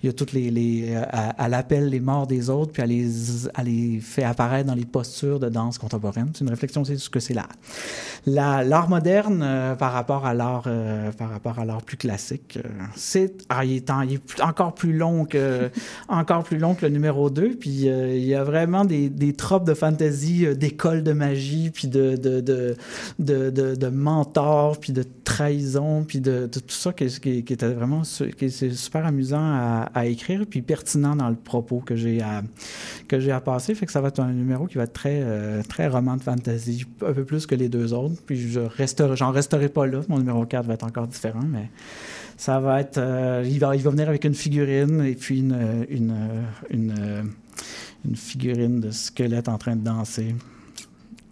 [0.02, 0.86] il y a toutes les...
[0.96, 3.08] euh, à- elle appelle les morts des autres, puis elle les,
[3.58, 6.30] elle les fait apparaître dans les postures de danse contemporaine.
[6.34, 7.48] C'est une réflexion sur ce que c'est la,
[8.26, 12.58] la- l'art moderne euh, par rapport à l'art euh, par rapport à l'art plus classique.
[12.64, 13.90] euh, c'est ah, il est,
[14.42, 15.70] encore plus long que
[16.10, 19.34] encore plus long que le numéro 2 puis euh, il y a vraiment des, des
[19.34, 22.76] tropes de fantasy d'école de magie puis de de, de,
[23.20, 27.70] de, de- de mentor puis de trahison puis de, tout ça qui, qui, qui était
[27.70, 29.40] vraiment qui est super amusant
[29.94, 32.44] à, écrire puis pertinent dans le propos que j'ai à
[33.08, 35.24] que j'ai à passer fait que ça va être un numéro qui va être très
[35.70, 39.32] très roman de fantasy un peu plus que les deux autres puis je resterai j'en
[39.32, 41.70] resterai pas mon numéro 4 va être encore différent mais
[42.38, 45.86] ça va être euh, il va il va venir avec une figurine et puis une
[45.90, 47.34] une
[48.06, 50.36] une figurine de squelette en train de danser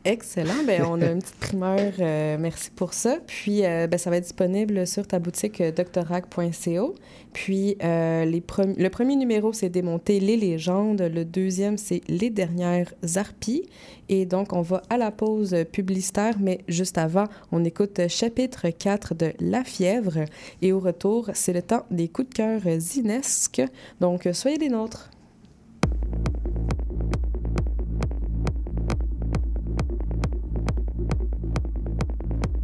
[0.09, 0.63] Excellent.
[0.65, 1.93] Ben, on a une petite primeur.
[1.99, 3.19] euh, merci pour ça.
[3.27, 6.95] Puis, euh, ben, ça va être disponible sur ta boutique euh, doctorac.co.
[7.31, 11.01] Puis, les le premier numéro, c'est Démonter les légendes.
[11.01, 13.69] Le deuxième, c'est Les dernières harpies.
[14.09, 19.13] Et donc, on va à la pause publicitaire, mais juste avant, on écoute chapitre 4
[19.13, 20.25] de La fièvre.
[20.63, 23.61] Et au retour, c'est le temps des coups de cœur zinesques.
[23.99, 25.11] Donc, soyez des nôtres.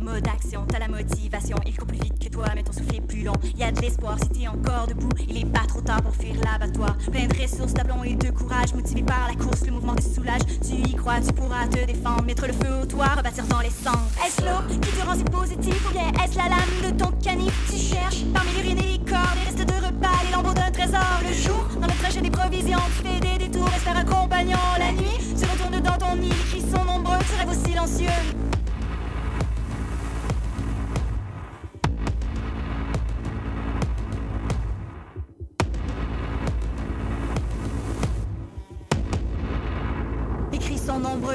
[0.05, 3.01] Mode action, t'as la motivation, il court plus vite que toi, mais ton souffle est
[3.01, 3.33] plus long.
[3.57, 6.35] Y a de l'espoir si t'es encore debout, il est pas trop tard pour fuir
[6.43, 6.95] l'abattoir.
[7.11, 10.41] Plein de ressources, d'aplomb et de courage, motivé par la course, le mouvement te soulage.
[10.61, 13.71] Tu y crois, tu pourras te défendre, mettre le feu au toit, rebâtir dans les
[13.71, 14.11] cendres.
[14.23, 17.53] Est-ce l'eau qui te rend si positif ou bien est-ce la lame de ton canif?
[17.71, 21.17] Tu cherches parmi l'urine et les corps, les restes de repas, les lambeaux d'un trésor.
[21.27, 24.59] Le jour, dans le trajet des provisions, tu fais des détours, espère un compagnon.
[24.77, 28.21] La nuit, tu retournes dans ton nid, les cris sont nombreux, tu rêves au silencieux.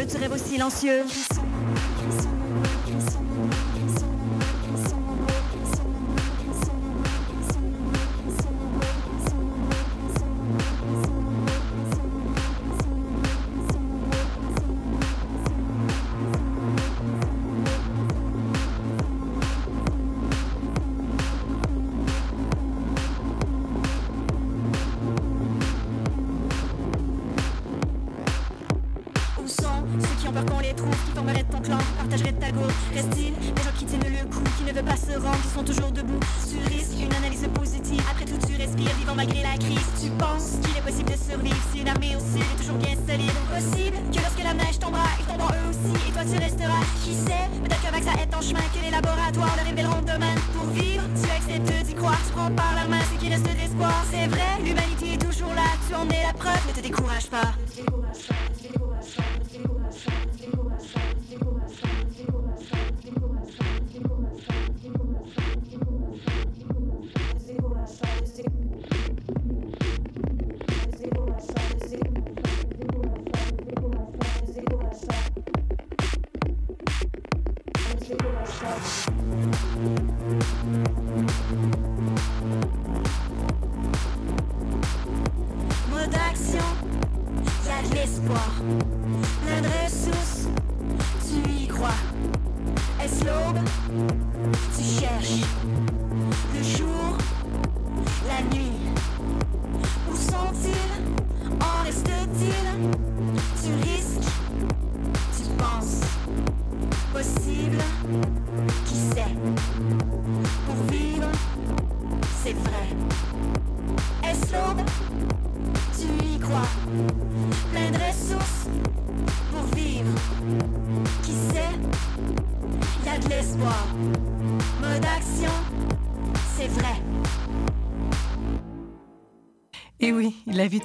[0.00, 1.04] Nombreux, tu rêves au silencieux.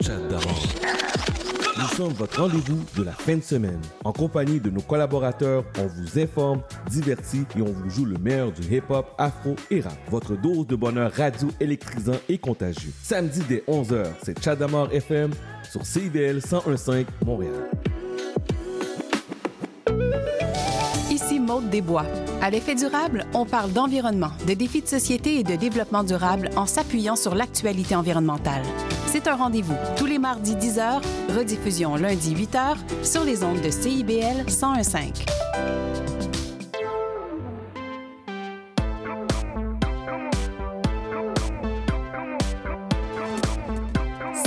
[0.00, 0.40] J'adore.
[1.76, 3.80] Nous sommes votre rendez-vous de la fin de semaine.
[4.04, 8.52] En compagnie de nos collaborateurs, on vous informe, divertit et on vous joue le meilleur
[8.52, 9.96] du hip-hop, afro et rap.
[10.10, 12.92] Votre dose de bonheur radio électrisant et contagieux.
[13.02, 15.32] Samedi dès 11h, c'est Chadamar FM
[15.70, 17.70] sur CIVL 1015 Montréal.
[21.10, 22.06] Ici Maude Desbois.
[22.40, 26.66] À l'effet durable, on parle d'environnement, de défis de société et de développement durable en
[26.66, 28.62] s'appuyant sur l'actualité environnementale.
[29.14, 31.00] C'est un rendez-vous tous les mardis 10h,
[31.36, 35.12] rediffusion lundi 8h sur les ondes de CIBL 1015.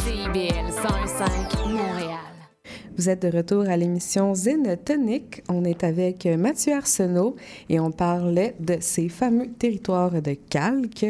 [0.03, 2.17] CIBL 101.5 Montréal.
[2.97, 5.43] Vous êtes de retour à l'émission Zine Tonique.
[5.47, 7.37] On est avec Mathieu Arsenault
[7.69, 11.05] et on parlait de ces fameux territoires de calque.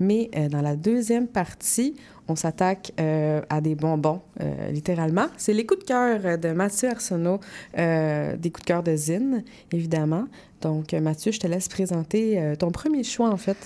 [0.00, 1.94] Mais euh, dans la deuxième partie,
[2.28, 5.26] on s'attaque euh, à des bonbons, euh, littéralement.
[5.36, 7.40] C'est les coups de cœur de Mathieu Arsenault,
[7.78, 10.26] euh, des coups de cœur de Zine, évidemment.
[10.62, 13.56] Donc, euh, Mathieu, je te laisse présenter euh, ton premier choix, en fait.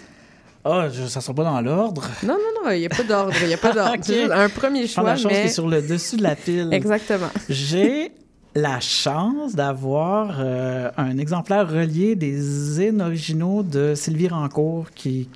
[0.65, 2.03] Ah, je- ça sera pas dans l'ordre.
[2.23, 3.33] Non, non, non, il n'y a pas d'ordre.
[3.41, 4.33] Il n'y a pas d'ordre.
[4.33, 5.45] Un premier choix, la chose qui mais...
[5.47, 6.69] est sur le dessus de la pile.
[6.73, 7.31] Exactement.
[7.49, 8.13] J'ai
[8.55, 15.29] la chance d'avoir euh, un exemplaire relié des zines originaux de Sylvie Rancourt qui,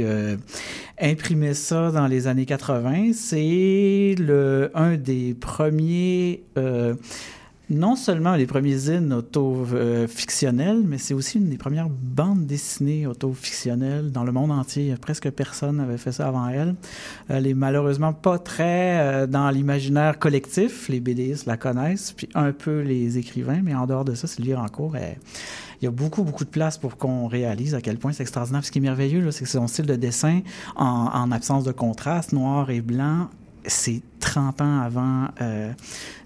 [0.00, 0.36] euh,
[1.00, 3.12] imprimait ça dans les années 80.
[3.14, 6.42] C'est le, un des premiers...
[6.58, 6.94] euh,
[7.70, 14.10] non seulement les premiers zines auto-fictionnels, mais c'est aussi une des premières bandes dessinées auto-fictionnelles
[14.12, 14.94] dans le monde entier.
[15.00, 16.74] Presque personne n'avait fait ça avant elle.
[17.28, 20.88] Elle est malheureusement pas très euh, dans l'imaginaire collectif.
[20.88, 24.54] Les BDistes la connaissent, puis un peu les écrivains, mais en dehors de ça, Sylvie
[24.54, 25.18] Rancourt, elle-
[25.80, 28.64] il y a beaucoup, beaucoup de place pour qu'on réalise à quel point c'est extraordinaire.
[28.64, 30.40] Ce qui est merveilleux, c'est que son style de dessin,
[30.76, 33.28] en, en absence de contraste, noir et blanc,
[33.66, 35.72] c'est 30 ans avant, euh,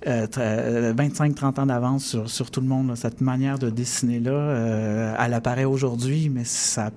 [0.07, 2.89] euh, tr- euh, 25-30 ans d'avance sur, sur tout le monde.
[2.89, 2.97] là.
[2.97, 6.91] Cette manière de dessiner-là, euh, elle apparaît aujourd'hui, mais ça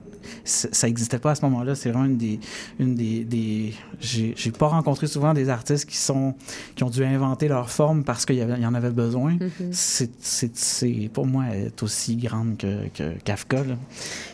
[0.43, 1.73] ça n'existait pas à ce moment-là.
[1.73, 2.39] C'est vraiment une des...
[2.77, 6.35] Une des, des j'ai pas rencontré souvent des artistes qui, sont,
[6.75, 9.33] qui ont dû inventer leur forme parce qu'il y, en avait besoin.
[9.33, 9.69] Mhm.
[9.71, 13.63] C'est- c'est- pour moi, elle est aussi grande que, que Kafka.
[13.63, 13.75] là.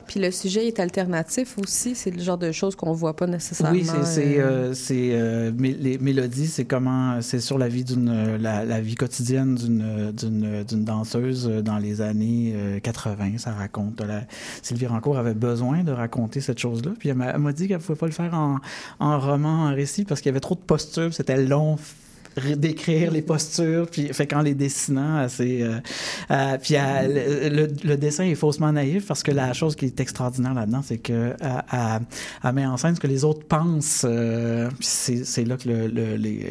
[0.07, 1.95] Puis le sujet est alternatif aussi.
[1.95, 3.73] C'est le genre de choses qu'on voit pas nécessairement.
[3.77, 5.51] Oui, c'est euh, euh, euh,
[6.01, 11.99] mélodies, c'est comment c'est sur la vie euh, quotidienne d'une euh, danseuse euh, dans les
[11.99, 13.39] années euh, 80.
[13.39, 13.99] Ça raconte.
[13.99, 14.21] La,
[14.61, 16.91] Sylvie Rancourt avait besoin de raconter cette chose-là.
[16.97, 18.59] Puis elle m'a dit qu'elle pouvait pas le faire en,
[18.99, 21.13] en roman, en récit, parce qu'il y avait trop de postures.
[21.13, 21.77] C'était long
[22.57, 25.77] d'écrire les postures puis fait qu'en les dessinant c'est euh,
[26.31, 29.99] euh, puis elle- le, le dessin est faussement naïf parce que la chose qui est
[29.99, 32.01] extraordinaire là-dedans c'est que elle, elle-
[32.43, 35.87] elle met en scène ce que les autres pensent euh, c'est c'est là que le,
[35.87, 36.43] le- les,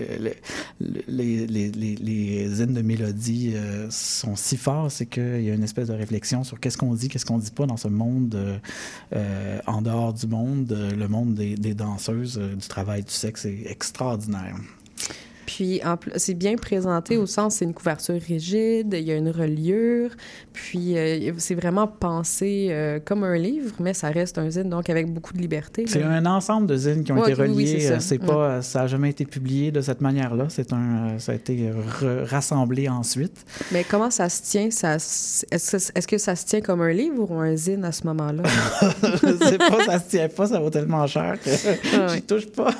[1.08, 5.64] les, les, les, zines de mélodie euh, sont si forts c'est qu'il y a une
[5.64, 8.56] espèce de réflexion sur qu'est-ce qu'on dit qu'est-ce qu'on dit pas dans ce monde euh,
[9.14, 13.12] euh, en dehors du monde euh, le monde des, des danseuses euh, du travail du
[13.12, 14.56] sexe est extraordinaire
[15.56, 15.80] Puis
[16.16, 20.10] c'est bien présenté au sens c'est une couverture rigide, il y a une reliure,
[20.52, 24.90] puis euh, c'est vraiment pensé euh, comme un livre, mais ça reste un zine donc
[24.90, 25.84] avec beaucoup de liberté.
[25.86, 27.80] C'est un ensemble de zines qui ont Ouais, été oui, oui, reliés.
[27.80, 27.94] c'est ça.
[27.94, 30.46] Euh, c'est pas, ça n'a jamais été publié de cette manière-là.
[30.48, 31.70] C'est un, ça a été
[32.24, 33.44] rassemblé ensuite.
[33.70, 36.92] Mais comment ça se tient ça, Est-ce que, est-ce que ça se tient comme un
[36.92, 38.42] livre ou un zine à ce moment-là?
[39.22, 41.50] Je sais pas, ça se tient pas, ça vaut tellement cher que
[41.96, 42.14] Ah ouais.
[42.16, 42.70] j'y touche pas.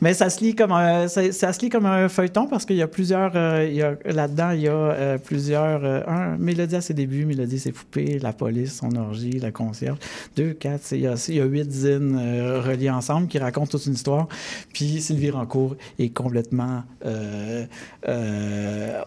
[0.00, 2.76] Mais ça se lit comme un, ça, ça se lit comme un feuilleton parce qu'il
[2.76, 6.94] y a plusieurs, euh, là-dedans, il y a euh, plusieurs, euh, un, Mélodie à ses
[6.94, 9.98] débuts, Mélodie ses poupées, la police, son orgie, la concierge.
[10.36, 12.16] Deux, quatre, il y a, huit zines
[12.64, 14.28] reliés ensemble qui racontent toute une histoire.
[14.72, 16.82] Puis Sylvie Rancourt est complètement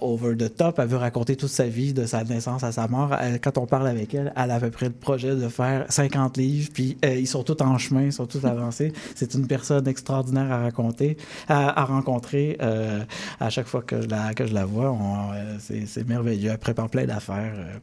[0.02, 0.80] over the top.
[0.80, 3.16] Elle veut raconter toute sa vie, de sa naissance à sa mort.
[3.42, 6.38] Quand on parle avec elle, elle a à peu près le projet de faire 50
[6.38, 6.70] livres.
[6.74, 8.94] Puis ils sont tous en chemin, ils sont tous avancés.
[9.16, 12.58] C'est une personne extraordinaire à raconter, à rencontrer.
[12.90, 13.04] Euh,
[13.40, 14.92] à chaque fois que je la, que je la vois.
[14.92, 16.52] on- euh, c'est merveilleux.
[16.52, 17.54] Elle prépare plein d'affaires.
[17.56, 17.78] euh,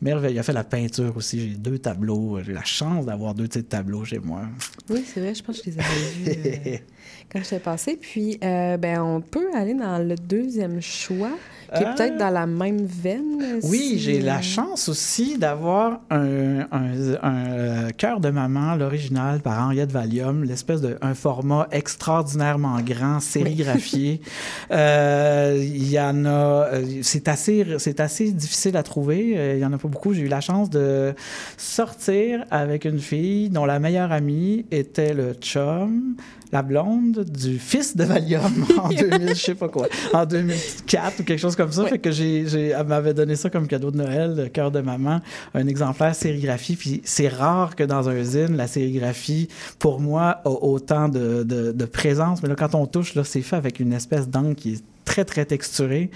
[0.00, 0.38] merveilleux.
[0.38, 1.40] Elle fait la peinture aussi.
[1.40, 2.40] J'ai deux tableaux.
[2.44, 4.42] J'ai la chance d'avoir deux titres tableaux chez moi.
[4.90, 6.78] Oui, c'est vrai, je pense que je les avais vus
[7.32, 7.98] quand j'étais passée.
[8.00, 11.30] Puis, euh, ben, on peut aller dans le deuxième choix,
[11.74, 11.94] qui est Ah.
[11.96, 13.58] peut-être dans la même veine.
[13.62, 19.40] Oui, si- j'ai la chance aussi d'avoir un, un, un, euh, cœur de maman, l'original
[19.40, 24.20] par Henriette Valium, l'espèce de un format extraordinairement grand, sérigraphié.
[24.70, 26.28] Euh, Il y en a,
[26.74, 29.34] euh, c'est assez, c'est assez difficile à trouver.
[29.36, 30.12] Euh, Il y en a pas beaucoup.
[30.14, 31.14] J'ai eu la chance de
[31.56, 36.16] sortir avec une fille dont la meilleure amie était le chum.
[36.52, 41.22] La blonde du fils de Valium en 2000, je sais pas quoi, en 2004 ou
[41.24, 41.84] quelque chose comme ça.
[41.86, 45.20] Fait que j'ai, elle m'avait donné ça comme cadeau de Noël, le cœur de maman,
[45.54, 46.76] un exemplaire sérigraphie.
[46.76, 49.48] Puis c'est rare que dans un zine, la sérigraphie,
[49.78, 52.42] pour moi, a autant de, de, de présence.
[52.42, 55.24] Mais là, quand on touche, là, c'est fait avec une espèce d'encre qui est très,
[55.24, 56.10] très texturée.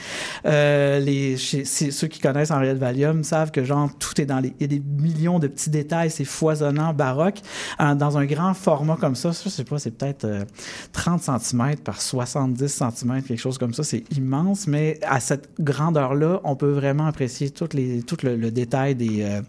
[0.46, 4.52] Euh, les, chez- ceux qui connaissent Henriette Valium savent que, genre, tout est dans les...
[4.60, 7.40] Il y a des millions de petits détails, c'est foisonnant, baroque.
[7.78, 10.44] Dans un grand format comme ça, je sais pas, c'est peut-être euh,
[10.92, 13.82] 30 cm par 70 cm, quelque chose comme ça.
[13.82, 18.50] C'est immense, mais à cette grandeur-là, on peut vraiment apprécier toutes les, tout le, le
[18.50, 19.42] détail des, euh,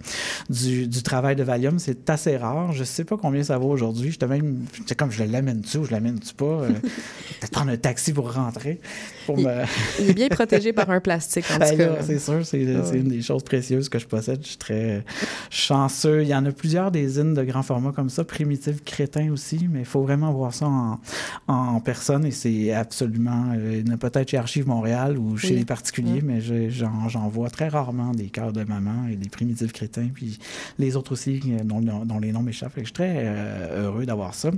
[0.49, 1.79] du, du travail de Valium.
[1.79, 2.71] C'est assez rare.
[2.73, 4.11] Je sais pas combien ça vaut aujourd'hui.
[4.11, 4.65] J'étais même...
[4.97, 6.61] Comme, je l'amène-tu ou je l'amène-tu pas?
[7.39, 8.79] Peut-être prendre un taxi pour rentrer.
[9.28, 9.51] Pour Il- me...
[9.99, 12.01] Il est bien protégé par un plastique, en Ben tout cas.
[12.01, 12.97] c'est sûr, c'est ouais.
[12.97, 14.39] une des choses précieuses que je possède.
[14.41, 15.03] Je suis très
[15.49, 16.21] chanceux.
[16.23, 19.67] Il y en a plusieurs des zines de grand format comme ça, primitifs, crétins aussi,
[19.71, 20.99] mais il faut vraiment voir ça en,
[21.47, 23.53] en personne et c'est absolument.
[23.57, 25.55] euh, peut-être chez Archives Montréal ou chez Oui.
[25.59, 29.73] les particuliers, mais je- j'en vois très rarement des cœurs de maman et des primitifs
[29.73, 30.39] crétins, puis
[30.80, 32.71] les autres aussi euh, dont, dont les noms m'échappent.
[32.78, 34.51] Je suis très euh, heureux d'avoir ça.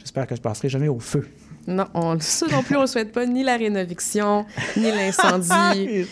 [0.00, 1.28] J'espère que je passerai jamais au feu.
[1.66, 4.44] Non, on, ça non plus, on ne souhaite pas ni la rénoviction,
[4.76, 6.04] ni l'incendie.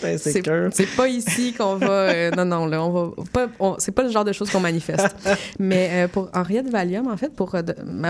[0.72, 1.86] C'est pas ici qu'on va.
[1.90, 3.46] euh, non, non, là, on va
[3.78, 5.14] c'est pas le genre de choses qu'on manifeste.
[5.58, 7.62] Mais euh, pour Henriette Valium, en fait, pour euh,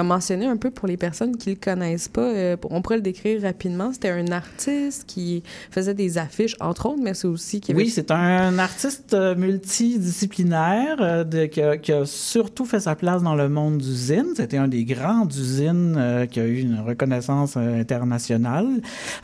[0.03, 3.43] mentionné un peu pour les personnes qui le connaissent pas, pour- on pourrait le décrire
[3.43, 3.93] rapidement.
[3.93, 7.91] C'était un artiste qui faisait des affiches, entre autres, mais c'est aussi qui avait Oui,
[7.91, 13.49] c'est un artiste multidisciplinaire de- qui, a, qui a surtout fait sa place dans le
[13.49, 14.26] monde du zine.
[14.36, 18.66] C'était un des grands du zine euh, qui a eu une reconnaissance euh, internationale,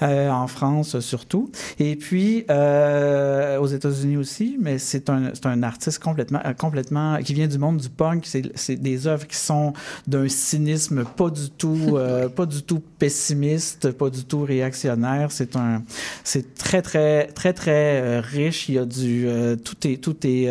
[0.03, 1.51] euh, en France euh, surtout.
[1.79, 7.47] Et puis, aux États-Unis aussi, mais c'est un, c'est un artiste complètement, complètement, qui vient
[7.47, 8.25] du monde du punk.
[8.27, 9.73] C'est c'est des œuvres qui sont
[10.07, 11.99] d'un cynisme pas du tout,
[12.37, 15.33] pas du tout pessimiste, pas du tout réactionnaire.
[15.33, 15.83] C'est un,
[16.25, 18.69] c'est très très très très riche.
[18.69, 19.27] Il y a du,
[19.65, 20.49] tout est tout est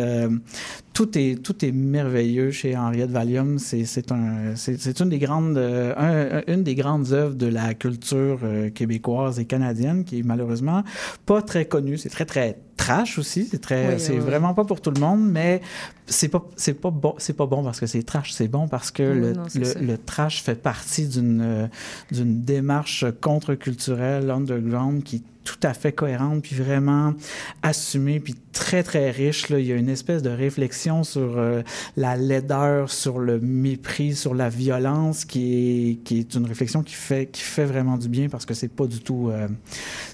[0.96, 3.58] tout est tout est merveilleux chez Henriette Valium.
[3.58, 4.54] C'est un
[5.02, 9.38] une des grandes euh, un- un- une des grandes œuvres de la culture euh, québécoise
[9.38, 10.82] et canadienne qui est malheureusement
[11.26, 11.98] pas très connue.
[11.98, 13.48] C'est très très trash aussi.
[13.50, 14.24] C'est très Oui, c'est oui, oui.
[14.24, 15.60] vraiment pas pour tout le monde, mais
[16.06, 18.32] c'est pas c'est pas bon c'est pas bon parce que c'est trash.
[18.32, 21.66] C'est bon parce que le, non, le, le trash fait partie d'une euh,
[22.10, 27.14] d'une démarche contre-culturelle underground qui est tout à fait cohérente puis vraiment
[27.62, 29.60] assumée puis très très riche là.
[29.60, 31.62] il y a une espèce de réflexion sur euh,
[31.96, 36.94] la laideur sur le mépris sur la violence qui est qui est une réflexion qui
[36.94, 39.46] fait qui fait vraiment du bien parce que c'est pas du tout euh,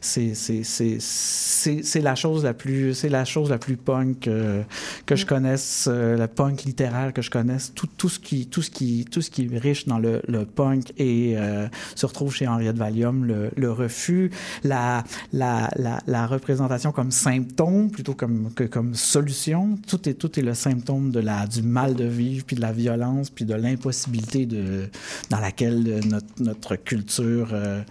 [0.03, 4.29] c'est c'est c'est c'est c'est la chose la plus c'est la chose la plus punk
[4.29, 4.63] euh,
[5.07, 7.73] que je connaisse euh, la punk littéraire que je connaisse.
[7.75, 10.45] Tout, tout ce qui tout ce qui tout ce qui est riche dans le, le
[10.45, 14.31] punk et euh, se retrouve chez Henriette Valium le, le refus.
[14.65, 19.79] La, la la la représentation comme symptôme plutôt comme que comme solution.
[19.87, 22.73] Tout est tout est le symptôme de la du mal de vivre puis de la
[22.73, 24.89] violence puis de l'impossibilité de
[25.31, 27.83] dans laquelle notre notre culture euh,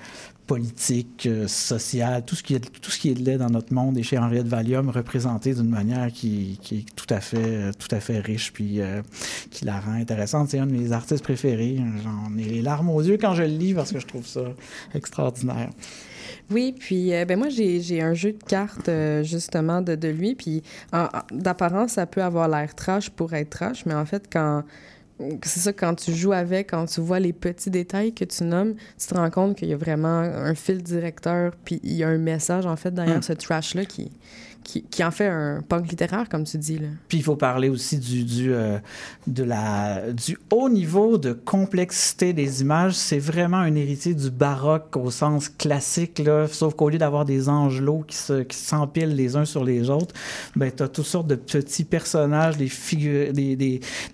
[0.56, 4.04] politique, euh, sociale, tout ce qui est tout ce qui est dans notre monde est
[4.04, 8.02] chez Henriette Valium représenté d'une manière qui, qui est tout à fait euh, tout à
[8.02, 9.02] fait riche puis euh,
[9.49, 10.49] qui la rend intéressante.
[10.49, 11.80] C'est un de mes artistes préférés.
[12.04, 14.41] J'en ai les larmes aux yeux quand je le lis parce que je trouve ça
[14.93, 15.70] extraordinaire.
[16.49, 18.89] Oui, puis ben moi j'ai un jeu de cartes
[19.24, 23.49] justement de, de lui, puis en- en- d'apparence ça peut avoir l'air trash pour être
[23.52, 24.64] trash, mais en fait quand
[25.44, 28.76] c'est ça quand tu joues avec, quand tu vois les petits détails que tu nommes,
[29.00, 32.08] tu te rends compte qu'il y a vraiment un fil directeur, puis il y a
[32.10, 33.24] un message en fait derrière Mm.
[33.24, 34.12] ce trash là qui,
[34.64, 36.88] qui en fait un punk littéraire comme tu dis là.
[37.07, 38.78] Puis il faut parler aussi du, du, euh,
[39.38, 42.93] la, du haut niveau de complexité des images.
[42.93, 47.49] C'est vraiment un héritier du baroque au sens classique, là, sauf qu'au lieu d'avoir des
[47.49, 50.14] angelots qui se- qui s'empilent les uns sur les autres,
[50.55, 53.55] ben, tu as toutes sortes de petits personnages, des, figures, des,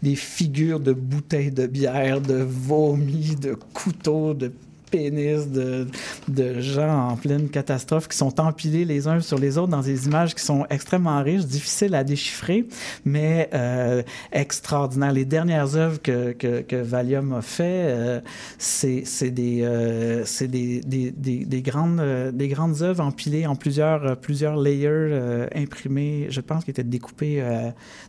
[0.01, 4.51] des figures de bouteilles de bière, de vomi, de couteaux, de
[4.89, 5.87] pénis de,
[6.27, 10.05] de gens en pleine catastrophe qui sont empilés les uns sur les autres dans des
[10.07, 12.65] images qui sont extrêmement riches, difficiles à déchiffrer,
[13.05, 15.11] mais euh, extraordinaires.
[15.13, 18.19] Les dernières œuvres que, que, que Valium a fait, euh,
[18.57, 23.55] c'est des, euh, c'est des, des, des, des, grandes, euh, des grandes œuvres empilées en
[23.55, 27.43] plusieurs, plusieurs layers euh, imprimés, je pense, qui étaient découpés,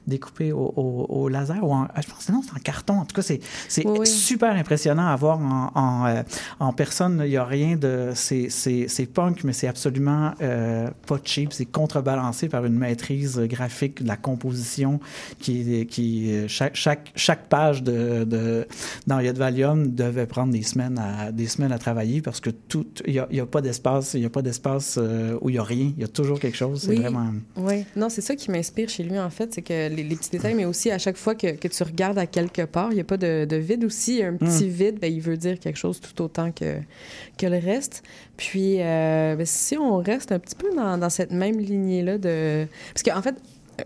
[0.07, 2.95] découpés au, au, au, laser ou en, je pense non, c'est en carton.
[2.95, 3.41] En tout cas, c'est
[3.85, 4.07] oui, oui.
[4.07, 6.23] super impressionnant à voir en, en,
[6.61, 7.23] en personne.
[7.25, 8.13] Il n'y a rien de...
[8.15, 11.53] C'est punk, mais c'est absolument euh, pas cheap.
[11.53, 15.01] C'est contrebalancé par une maîtrise graphique de la composition
[15.39, 15.87] qui...
[15.87, 18.67] qui chaque, chaque, chaque page de, de,
[19.07, 22.87] dans Yad Valium devait prendre des semaines à, des semaines à travailler parce que tout...
[23.07, 24.15] Il n'y a, a, pas d'espace.
[24.15, 25.93] Il n'y a pas d'espace euh, où il n'y a rien.
[25.97, 26.83] Il y a toujours quelque chose.
[26.83, 26.97] C'est oui.
[27.01, 27.33] vraiment...
[27.57, 27.85] Oui.
[27.97, 29.55] Non, c'est ça qui m'inspire chez lui, en fait.
[29.55, 32.19] C'est que les, les, petits détails, mais aussi à chaque fois que, que tu regardes
[32.19, 34.23] à quelque part, il n'y a pas de, de, vide aussi.
[34.23, 34.69] Un petit mm.
[34.69, 38.03] vide, ben, il veut dire quelque chose tout autant que, le reste.
[38.37, 42.67] Puis, euh, ben, si on reste un petit peu dans, dans cette même lignée-là de...
[42.93, 43.37] Parce qu'en fait,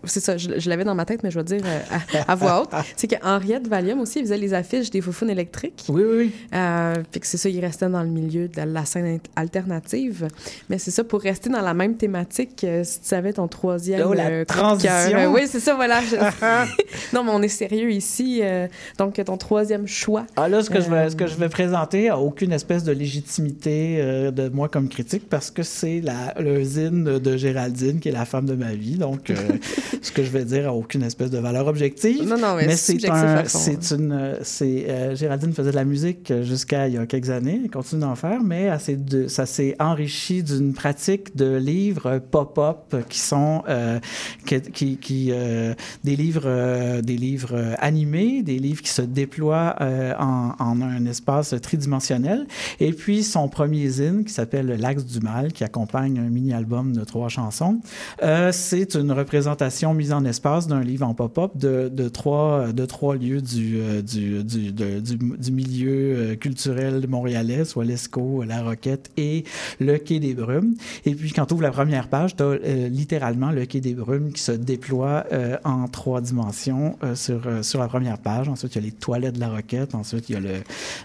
[0.05, 1.81] c'est ça, je, je l'avais dans ma tête, mais je vais dire euh,
[2.27, 5.85] à, à, voix haute, c'est qu'Henriette Valium aussi faisait les affiches des Foufounes électriques.
[5.89, 6.33] Oui, oui, oui.
[6.55, 10.29] Euh, puis que c'est ça, il restait dans le milieu de la scène alternative.
[10.69, 14.07] Mais c'est ça, pour rester dans la même thématique, euh, si tu savais ton troisième
[14.07, 15.33] oh, la euh, transition.
[15.33, 16.01] oui, c'est ça, voilà.
[17.13, 18.41] non, mais on est sérieux ici.
[18.43, 18.67] Euh,
[18.99, 20.27] donc, ton troisième choix.
[20.37, 22.93] Ah là, ce que, je, vais, ce que je vais présenter a aucune espèce de
[22.93, 23.99] légitimité
[24.33, 26.03] de moi comme critique parce que c'est
[26.39, 28.97] le zine de Géraldine qui est la femme de ma vie.
[28.97, 29.33] Donc,
[30.03, 32.29] ce que je vais dire a aucune espèce de valeur objective.
[32.29, 36.33] Non, non, mais, mais c'est un, c'est une, c'est euh, Géraldine faisait de la musique
[36.43, 40.43] jusqu'à il y a quelques années, elle continue d'en faire, mais de, ça s'est enrichi
[40.43, 43.99] d'une pratique de livres pop-up qui sont euh,
[44.47, 45.75] qui, qui, qui euh,
[46.05, 49.77] des livres, des livres animés, des livres qui se déploient
[50.19, 52.47] en, en, un espace tridimensionnel.
[52.81, 57.05] Et puis son premier zine qui s'appelle L'Axe du Mal, qui accompagne un mini-album de
[57.05, 57.81] trois chansons,
[58.53, 63.17] c'est une représentation mise en espace d'un livre en pop-up de, de, trois, de trois
[63.17, 69.45] lieux du, du, du, de, du, du, milieu culturel montréalais, soit l'ESCO, la Roquette et
[69.81, 70.75] le Quai des Brumes.
[71.05, 73.95] Et puis, quand tu ouvres la première page, tu as euh, littéralement le Quai des
[73.95, 78.49] Brumes qui se déploie euh, en trois dimensions euh, sur, sur la première page.
[78.49, 79.95] Ensuite, il y a les toilettes de la Roquette.
[79.95, 80.55] Ensuite, il y a le,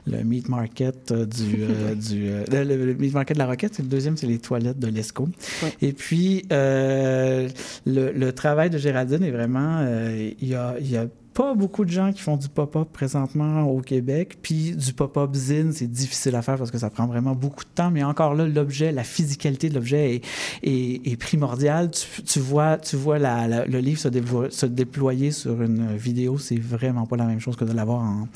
[0.05, 1.57] le meat market du...
[1.95, 3.79] du le, le, meat market de la Roquette.
[3.79, 5.29] Et le deuxième, c'est les toilettes de l'ESCO.
[5.63, 5.73] Ouais.
[5.81, 7.47] Et puis, le,
[7.85, 9.85] le travail de Géraldine est vraiment...
[10.55, 11.05] a, il y a
[11.37, 14.39] pas beaucoup de gens qui font du pop-up présentement au Québec.
[14.41, 17.69] Puis du pop-up zine, c'est difficile à faire parce que ça prend vraiment beaucoup de
[17.69, 17.91] temps.
[17.91, 20.15] Mais encore là, l'objet, la physicalité de l'objet
[20.63, 21.91] est, est, primordiale.
[22.25, 26.39] Tu, vois, tu vois le livre se, déployer, sur une vidéo.
[26.39, 28.27] C'est vraiment pas la même chose que de l'avoir en,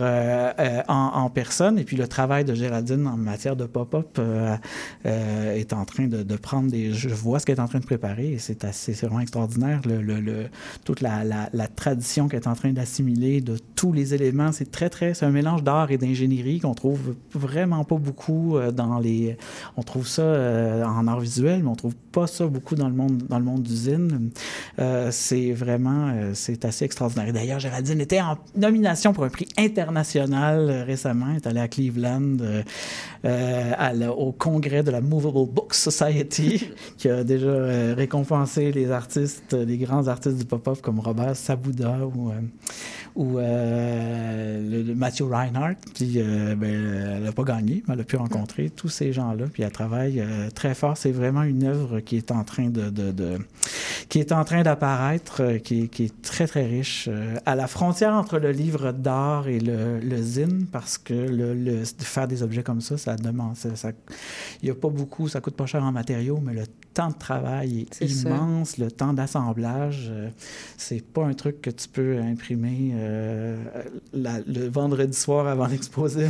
[0.00, 1.78] euh, euh, personne.
[1.78, 4.56] Et puis le travail de Géraldine en matière de pop-up euh,
[5.04, 6.94] est en train de, prendre des.
[6.94, 9.82] Je vois ce qu'elle est en train de préparer et c'est assez, c'est vraiment extraordinaire.
[10.82, 14.52] Toute la tradition qu'elle est en train d'assimiler de tous les éléments.
[14.52, 18.98] C'est très, très, c'est un mélange d'art et d'ingénierie qu'on trouve vraiment pas beaucoup dans
[18.98, 19.36] les,
[19.76, 22.94] on trouve ça euh, en art visuel, mais on trouve pas ça beaucoup dans le
[22.94, 24.30] monde, dans le monde d'usine.
[24.78, 27.30] Euh, c'est vraiment, euh, c'est assez extraordinaire.
[27.30, 31.26] D'ailleurs, Géraldine était en nomination pour un prix international récemment.
[31.30, 32.38] Elle est allée à Cleveland,
[34.16, 40.08] au congrès de la Movable Book Society, qui a déjà récompensé les artistes, les grands
[40.08, 42.40] artistes du pop-up comme Robert Sabouda ou, euh,
[43.14, 45.76] ou euh, le, Matthew Reinhardt.
[45.94, 49.46] Puis euh, ben, elle n'a pas gagné, mais elle a pu rencontrer tous ces gens-là.
[49.52, 50.22] Puis elle travaille
[50.54, 50.96] très fort.
[50.96, 53.38] C'est vraiment une œuvre qui est en train de, de, de
[54.08, 57.10] qui est en train d'apparaître, qui, qui, est très très riche,
[57.44, 61.84] à la frontière entre le livre d'art et le, le zine, parce que le, le,
[61.98, 63.90] faire des objets comme ça, ça demande, ça, ça,
[64.62, 67.18] il y a pas beaucoup, ça coûte pas cher en matériaux, mais le temps de
[67.18, 68.84] travail est, est immense, ça.
[68.84, 70.12] le temps d'assemblage,
[70.76, 73.56] c'est pas un truc que tu peux imprimer euh,
[74.12, 76.28] la, le vendredi soir avant l'exposé.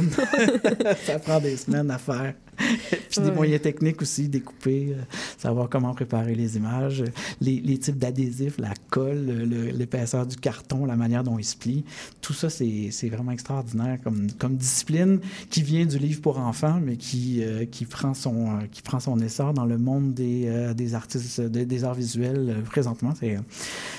[1.06, 2.34] ça prend des semaines à faire.
[3.10, 5.02] Puis des moyens techniques aussi, découper, euh,
[5.38, 7.04] savoir comment préparer les images,
[7.40, 9.26] les, les types d'adhésifs, la colle,
[9.74, 11.84] l'épaisseur du carton, la manière dont il se plie.
[12.20, 16.96] Tout ça, c'est vraiment extraordinaire comme, comme discipline qui vient du livre pour enfants, mais
[16.96, 20.74] qui, euh, qui, prend, son, euh, qui prend son essor dans le monde des, euh,
[20.74, 23.12] des artistes, des, des arts visuels présentement.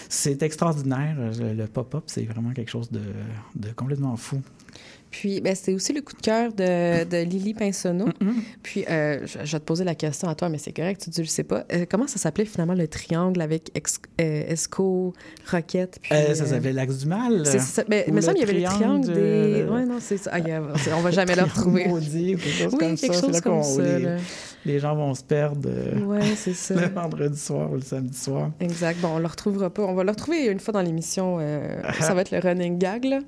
[0.09, 1.17] C'est extraordinaire.
[1.39, 3.01] Le pop-up, c'est vraiment quelque chose de,
[3.55, 4.41] de complètement fou.
[5.09, 8.09] Puis, ben, c'est aussi le coup de cœur de, de Lily Pinsonneau.
[8.61, 11.09] Puis, euh, je, je vais te poser la question à toi, mais c'est correct, tu
[11.09, 11.65] dis, je sais pas.
[11.71, 15.13] Euh, comment ça s'appelait finalement le triangle avec Ex- euh, Esco,
[15.49, 15.99] Roquette?
[16.01, 17.43] Puis, ça s'appelait l'Axe du Mal.
[17.45, 17.83] c'est ça.
[17.89, 19.13] Mais, mais ça, le il y avait le triangle des.
[19.63, 20.31] de- Ouais, non, c'est ça.
[20.33, 21.87] Ah, a- on va jamais le retrouver.
[21.87, 23.21] Maudit ou quelque chose Oui, comme quelque ça.
[23.21, 24.17] Chose comme qu'on- ça, les.
[24.67, 26.75] Les gens vont se perdre euh, Ouais, c'est ça.
[26.79, 28.51] le vendredi soir ou le samedi soir.
[28.59, 28.99] Exact.
[29.01, 29.81] Bon, on le retrouvera pas.
[29.83, 31.37] On va le retrouver une fois dans l'émission.
[31.39, 33.19] euh, ça va être le running gag, là.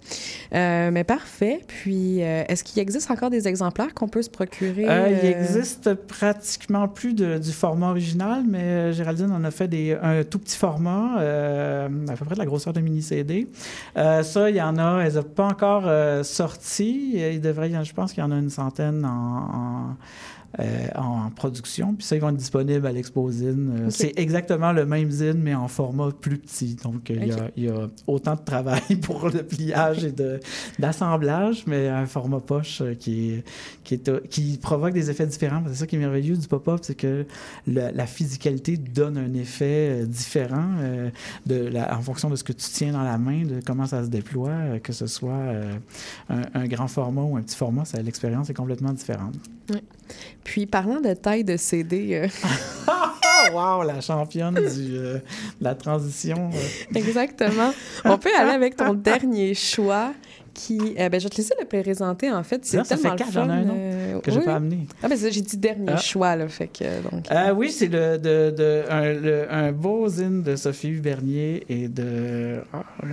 [0.54, 1.62] Euh, mais parfait.
[1.68, 4.84] Puis, est-ce qu'il existe encore des exemplaires qu'on peut se procurer?
[5.22, 10.24] Il existe pratiquement plus de- du format original, mais Géraldine en a fait des, un
[10.24, 11.88] tout petit format, à
[12.18, 13.48] peu près de la grosseur de mini-CD.
[13.96, 15.84] Ça, il y en a, elles n'ont pas encore
[16.26, 17.14] sorti.
[17.16, 19.96] Il devrait, y en- je pense qu'il y en a une centaine en, en,
[20.60, 21.94] euh, en production.
[21.94, 23.72] Puis ça, ils vont être disponibles à l'Exposine.
[23.86, 23.90] Euh.
[23.90, 26.76] C'est exactement le même zine, mais en format plus petit.
[26.84, 27.18] Donc, euh,
[27.56, 30.14] il y a- y, autant de travail pour le pliage et
[30.80, 33.44] d'assemblage, mais un format poche qui, est,
[33.84, 35.62] qui, est, qui provoque des effets différents.
[35.68, 37.26] C'est ça qui est merveilleux du pop-up, c'est que
[37.68, 41.10] la physicalité donne un effet différent euh,
[41.46, 44.04] de la- en fonction de ce que tu tiens dans la main, de comment ça
[44.04, 45.54] se déploie, que ce soit
[46.30, 49.36] un, un grand format ou un petit format, ça- l'expérience est complètement différente.
[49.70, 49.82] Ouais.
[50.44, 52.28] Puis, parlant de taille de CD, euh,
[53.54, 56.50] wow, la championne du, euh, de la transition.
[56.54, 56.96] euh.
[56.96, 57.74] exactement,
[58.06, 60.14] on peut aller avec ton dernier choix
[60.54, 60.80] qui...
[61.00, 62.66] euh, ben, je vais te laisser le présenter, en fait.
[62.66, 64.46] C'est Ça, ça tellement fait quatre, j'en ai fun, un autre euh, que j'ai oui.
[64.46, 64.88] pas amené.
[65.04, 65.98] Ah, ben, j'ai dit dernier Ah.
[65.98, 66.84] choix, là, fait que...
[67.10, 71.64] Donc, Euh, oui, c'est le, de, de- un, le- un beau zine de Sophie Bernier
[71.70, 72.62] et de.
[72.74, 73.08] Ah, euh,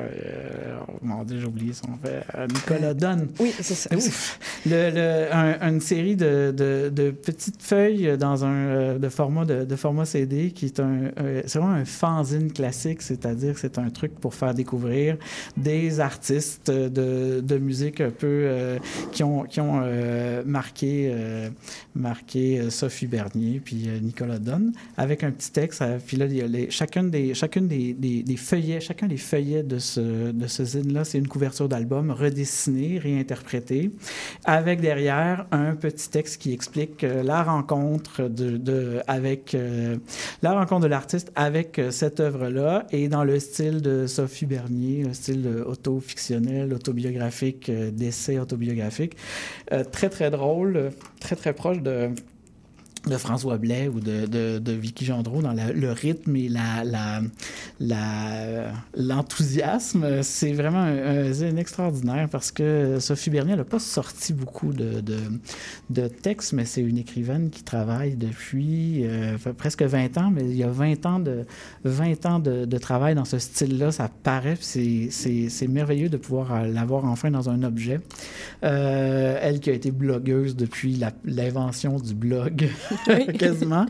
[0.00, 2.22] euh, oh, mon Dieu, j'ai oublié son fait.
[2.36, 3.28] euh, Nicolas Donne.
[3.40, 3.94] Oui, c'est ça.
[3.94, 4.38] Ouf.
[4.66, 9.44] Le, le- un- une série de, de- de petites feuilles dans un euh, de format
[9.44, 13.60] de, de format CD qui est un euh, c'est vraiment un fanzine classique, c'est-à-dire que
[13.60, 15.16] c'est un truc pour faire découvrir
[15.56, 18.78] des artistes de, musique un peu euh,
[19.12, 21.50] qui ont qui ont euh, marqué euh,
[21.94, 25.82] marqué Sophie Bernier puis Nicolas Donne avec un petit texte.
[26.06, 26.26] puis là,
[26.70, 28.36] chacune des chacune des, des, des
[28.80, 33.90] chacun des feuillets de ce de ce zine là, c'est une couverture d'album redessinée, réinterprétée,
[34.44, 39.56] avec derrière un petit texte qui explique la rencontre de, de avec
[40.42, 45.04] la rencontre de l'artiste avec cette œuvre là et dans le style de Sophie Bernier,
[45.04, 45.64] le style euh,
[46.74, 49.16] autobiographique, euh, d'essai autobiographique,
[49.72, 50.90] Euh, très très drôle, euh,
[51.20, 52.10] très très proche de
[53.08, 56.84] de François Blais ou de, de, de Vicky Gendreau dans le rythme et la,
[57.80, 60.22] la, l'enthousiasme.
[60.22, 65.02] C'est vraiment un, extraordinaire parce que Sophie Bernier n'a pas sorti beaucoup de,
[65.90, 70.56] de, textes, mais c'est une écrivaine qui travaille depuis euh, presque 20 ans, mais il
[70.56, 71.44] y a 20 ans de,
[71.84, 77.30] 20 ans de, travail dans ce style-là, ça paraît, c'est, merveilleux de pouvoir l'avoir enfin
[77.30, 78.00] dans un objet.
[78.64, 82.68] Euh, elle qui a été blogueuse depuis l'invention du blog,
[83.38, 83.86] quasiment.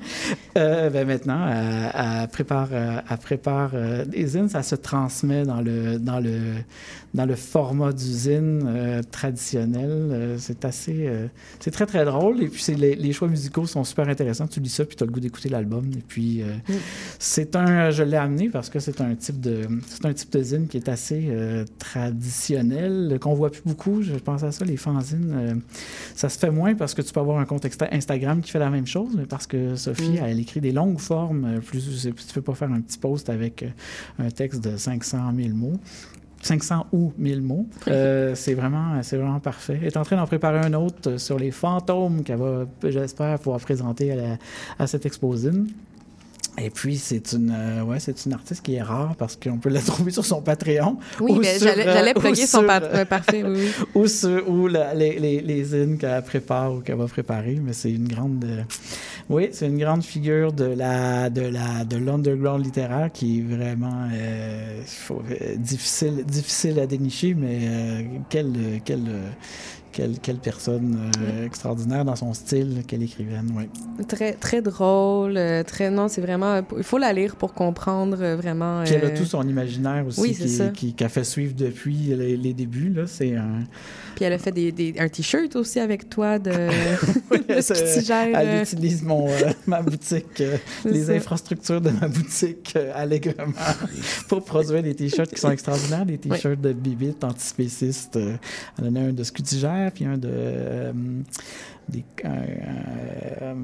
[0.57, 5.61] Euh, ben maintenant, elle, elle prépare, euh, elle prépare euh, des ça se transmet dans
[5.61, 6.55] le, dans le,
[7.15, 9.91] dans le format d'usine euh, traditionnel.
[9.91, 11.27] Euh, c'est assez, euh,
[11.61, 14.47] c'est très très drôle et puis c'est les, les choix musicaux sont super intéressants.
[14.47, 16.43] Tu lis ça puis tu as le goût d'écouter l'album et puis
[17.19, 20.43] c'est un, je l'ai amené parce que c'est un type de, c'est un type de
[20.43, 21.31] zine qui est assez
[21.79, 24.03] traditionnel qu'on voit plus beaucoup.
[24.03, 25.63] Je pense à ça, les fanzines,
[26.15, 28.71] ça se fait moins parce que tu peux avoir un compte Instagram qui fait la
[28.71, 30.25] même chose, mais parce que Sophie, Mm.
[30.25, 31.61] elle écrit des longues formes.
[31.61, 33.65] Plus, tu peux pas faire un petit post avec
[34.19, 35.79] un texte de 500 000 mots.
[36.43, 37.67] 500 ou 1000 mots.
[37.89, 39.79] Euh, c'est vraiment, c'est vraiment parfait.
[39.81, 43.61] Elle est en train d'en préparer un autre sur les fantômes qu'elle va, j'espère, pouvoir
[43.61, 44.37] présenter à, la-
[44.79, 45.67] à cette exposine.
[46.61, 49.69] Et puis, c'est une, euh, ouais, c'est une artiste qui est rare parce qu'on peut
[49.69, 50.97] la trouver sur son Patreon.
[51.21, 53.85] Oui, ou mais j'allais euh, plugger son sur, pat- parfait, oui, oui.
[53.95, 57.59] ou sur, ou la- les, les, les qu'elle prépare ou qu'elle va préparer.
[57.63, 58.63] Mais c'est une grande, euh,
[59.31, 64.09] oui, c'est une grande figure de la, de la, de l'underground littéraire qui est vraiment
[64.13, 65.23] euh, faut-
[65.57, 69.07] difficile, difficile à dénicher, mais euh, quelle, quelle,
[69.99, 73.65] quelle, quelle personne euh, extraordinaire dans son style, quelle écrivaine, oui.
[74.07, 75.91] Très, très drôle, euh, très...
[75.91, 76.61] Non, c'est vraiment...
[76.77, 78.85] Il faut la lire pour comprendre euh, vraiment...
[78.85, 80.69] Puis elle a tout son imaginaire aussi oui, qui, ça.
[80.69, 82.91] qui, qu'a fait suivre depuis les, les débuts.
[82.91, 83.09] Là.
[83.09, 83.65] C'est un...
[84.15, 86.53] Puis elle a fait des, des- un T-shirt aussi avec toi de,
[87.33, 88.39] Oui, de ce qui gère...
[88.39, 89.27] Elle utilise mon,
[89.67, 90.45] ma boutique,
[90.85, 91.13] les ça.
[91.13, 93.53] infrastructures de ma boutique allègrement
[94.29, 98.17] pour produire des t-shirts qui sont extraordinaires, des t-shirts de Bibit antispécistes.
[98.17, 98.37] Euh,
[98.79, 99.23] elle en a un de
[99.91, 100.93] Puis un de...
[101.89, 102.29] Des, euh,
[103.43, 103.55] euh,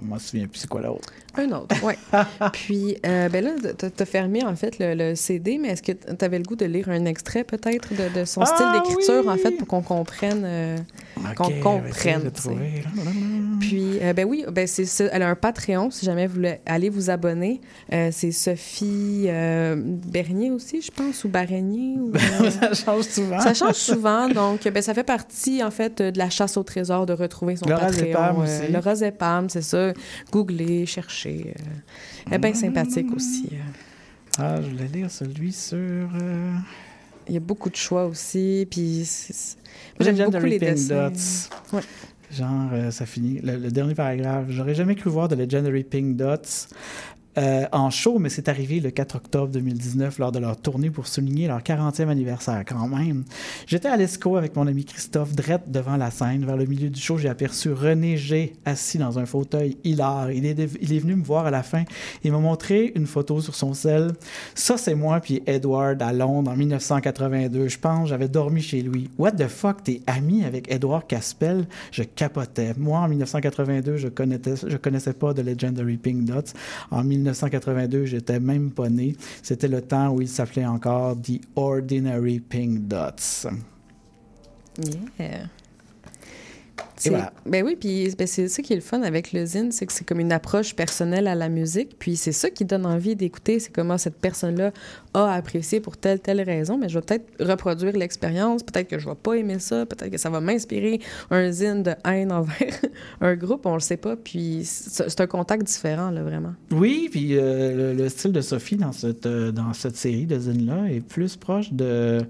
[0.00, 1.12] je me souviens plus c'est quoi l'autre?
[1.36, 1.94] Un autre, oui.
[2.52, 5.92] Puis, euh, ben là, t'as as fermé en fait le, le CD, mais est-ce que
[5.92, 9.22] tu avais le goût de lire un extrait peut-être de, de, son Ah, style d'écriture
[9.26, 9.32] oui!
[9.32, 10.76] en fait pour qu'on comprenne, euh,
[11.36, 12.30] qu'on Ok, comprenne.
[12.32, 12.48] tu.
[13.60, 14.86] Puis, euh, ben oui, ben c'est.
[15.12, 17.60] Elle a un Patreon, si jamais vous voulez aller vous abonner.
[17.92, 23.40] Euh, c'est Sophie Bernier aussi, je pense, ou euh, ça change souvent.
[23.40, 24.28] ça change souvent.
[24.28, 27.66] Donc, ben, ça fait partie, en fait, de la chasse au trésor de retrouver son
[27.68, 28.06] Laura Patreon.
[28.06, 28.72] Zepam Euh, aussi.
[28.72, 29.92] Laura Zepam, c'est ça.
[30.32, 31.54] Googlez, cherchez.
[31.58, 31.62] euh.
[32.26, 33.48] Elle est bien sympathique aussi.
[33.52, 33.56] euh.
[34.38, 35.76] Ah, je voulais lire celui sur.
[35.78, 36.52] euh,
[37.28, 38.66] Il y a beaucoup de choix aussi.
[38.70, 39.08] Puis,
[40.00, 41.10] j'aime beaucoup les Pink dessins.
[41.10, 41.76] Dots.
[41.76, 41.82] Ouais.
[42.32, 43.38] Genre, euh, ça finit.
[43.42, 44.46] Le, le dernier paragraphe.
[44.48, 46.68] J'aurais jamais cru voir de Legendary Pink Dots
[47.38, 51.06] euh, en show, mais c'est arrivé le 4 octobre 2019 lors de leur tournée pour
[51.06, 53.24] souligner leur 40e anniversaire, quand même.
[53.66, 56.44] J'étais à l'ESCO avec mon ami Christophe, drette devant la scène.
[56.46, 58.54] Vers le milieu du show, j'ai aperçu René G.
[58.64, 60.30] assis dans un fauteuil hilar.
[60.30, 61.84] Il est, il est venu me voir à la fin.
[62.24, 64.12] Il m'a montré une photo sur son sel.
[64.54, 67.68] Ça, c'est moi puis Edward à Londres en 1982.
[67.68, 69.10] Je pense, j'avais dormi chez lui.
[69.18, 71.66] What the fuck, t'es ami avec Edward Caspel?
[71.90, 72.72] Je capotais.
[72.78, 76.54] Moi, en 1982, je connaissais, je connaissais pas de Legendary Pink Dots.
[77.26, 79.16] 1982, j'étais même pas né.
[79.42, 83.48] C'était le temps où il s'appelait encore The Ordinary Pink Dots.
[85.18, 85.46] Yeah.
[86.98, 87.32] C'est- voilà.
[87.44, 89.92] Ben oui, puis ben c'est ça qui est le fun avec le zine, c'est que
[89.92, 93.58] c'est comme une approche personnelle à la musique, puis c'est ça qui donne envie d'écouter,
[93.60, 94.72] c'est comment cette personne-là
[95.14, 99.06] a apprécié pour telle, telle raison, mais je vais peut-être reproduire l'expérience, peut-être que je
[99.08, 102.80] vais pas aimer ça, peut-être que ça va m'inspirer un zine de haine envers
[103.20, 106.54] un groupe, on le sait pas, puis c'est un contact différent, là, vraiment.
[106.70, 110.38] Oui, puis euh, le, le style de Sophie dans cette, euh, dans cette série de
[110.38, 112.20] zines-là est plus proche de,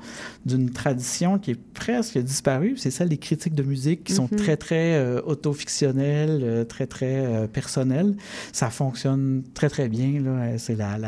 [0.44, 2.74] d'une tradition qui est presque disparue.
[2.76, 4.38] C'est celle des critiques de musique qui sont Mhm.
[4.56, 8.14] Très, très euh, autofictionnelles, euh, très, très euh, personnelles.
[8.52, 10.22] Ça fonctionne très, très bien.
[10.58, 10.98] C'est la,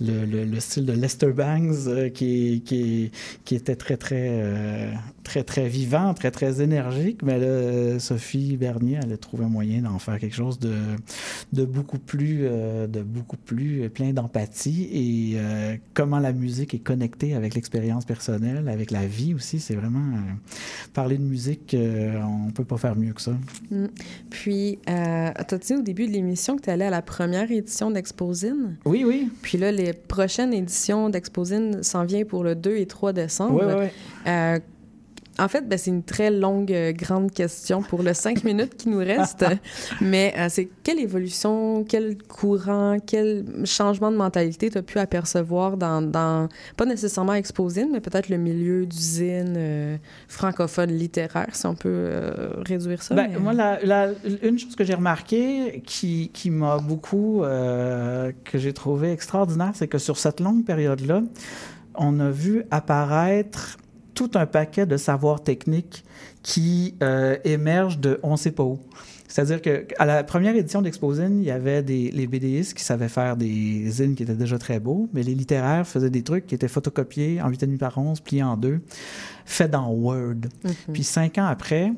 [0.00, 5.68] le, le, le style de Lester Bangs euh, qui, qui, était très, très, très, très
[5.68, 7.22] vivant, très, très énergique.
[7.22, 10.74] Mais là, Sophie Bernier, elle a trouvé un moyen d'en faire quelque chose de,
[11.52, 15.38] de beaucoup plus, de beaucoup plus plein d'empathie et
[15.94, 19.60] comment la musique est connectée avec l'expérience personnelle, avec la vie aussi.
[19.60, 20.18] C'est vraiment
[20.94, 23.32] parler de musique, on peut pas faire mieux que ça.
[23.70, 23.86] Mm.
[24.30, 27.90] Puis, euh, t'as dit au début de l'émission que tu allais à la première édition
[27.90, 28.76] d'Exposine?
[28.84, 29.30] Oui, oui.
[29.42, 33.60] Puis là, les prochaines éditions d'Exposine s'en viennent pour le 2 et 3 décembre.
[33.60, 34.30] Oui, oui, oui.
[34.30, 34.58] Euh,
[35.38, 38.88] en fait, ben, c'est une très longue, euh, grande question pour le cinq minutes qui
[38.88, 39.44] nous reste.
[40.00, 45.76] Mais euh, c'est quelle évolution, quel courant, quel changement de mentalité tu as pu apercevoir
[45.76, 49.96] dans, dans, pas nécessairement Exposine, mais peut-être le milieu d'usine euh,
[50.28, 52.10] francophone littéraire, si on peut
[52.66, 53.14] réduire ça.
[53.14, 54.10] Ben, mais- Moi, la, la-
[54.42, 59.98] une chose que j'ai remarqué qui, qui m'a beaucoup, que j'ai trouvé extraordinaire, c'est que
[59.98, 61.22] sur cette longue période-là,
[61.94, 63.76] on a vu apparaître
[64.18, 66.04] tout un paquet de savoirs techniques
[66.42, 68.80] qui euh, émergent de on sait pas où.
[69.28, 73.36] C'est-à-dire qu'à la première édition d'Exposine, il y avait des, les BDistes qui savaient faire
[73.36, 76.66] des zines qui étaient déjà très beaux, mais les littéraires faisaient des trucs qui étaient
[76.66, 78.80] photocopiés en 8,5 par 11, pliés en deux,
[79.44, 80.48] faits dans Word.
[80.64, 80.72] Mhm.
[80.92, 81.92] Puis cinq ans après,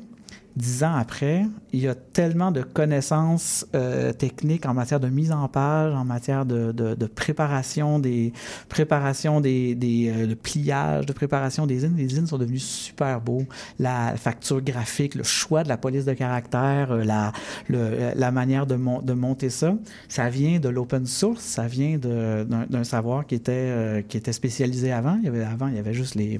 [0.55, 5.31] dix ans après, il y a tellement de connaissances euh, techniques en matière de mise
[5.31, 6.71] en page, en matière de,
[7.15, 8.33] préparation des
[8.69, 11.95] préparation des, des euh, de pliage, de préparation des zines.
[11.95, 13.43] Les zines sont devenus super beaux.
[13.79, 17.31] La facture graphique, le choix de la police de caractère, euh, la,
[17.69, 19.75] la manière de, mon- de monter ça,
[20.09, 25.17] ça vient de l'open source, ça vient d'un savoir qui était, qui était spécialisé avant.
[25.19, 26.39] Il y avait, avant, il y avait juste les,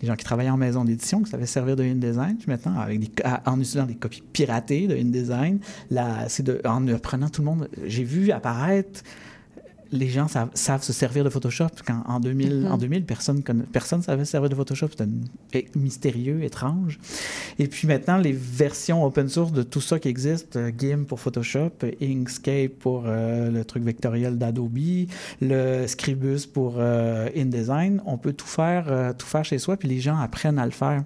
[0.00, 2.36] les gens qui travaillaient en maison d'édition qui savaient servir de InDesign.
[2.36, 5.58] Puis maintenant, avec des, à- en utilisant des copies piratées de InDesign,
[6.28, 7.68] c'est en apprenant tout le monde.
[7.84, 9.02] J'ai vu apparaître
[9.92, 11.68] les gens savent, savent se servir de Photoshop.
[11.86, 12.72] Quand, en, 2000, Mhm.
[12.72, 14.88] en 2000, personne ne personne savait se servir de Photoshop.
[14.90, 16.98] C'était mystérieux, étrange.
[17.58, 21.20] Et puis maintenant, les versions open source de tout ça qui existe, euh, GIMP pour
[21.20, 21.70] Photoshop,
[22.02, 24.78] Inkscape pour euh, le truc vectoriel d'Adobe,
[25.40, 29.88] le Scribus pour euh, InDesign, on peut tout faire, euh, tout faire chez soi, puis
[29.88, 31.02] les gens apprennent à le faire.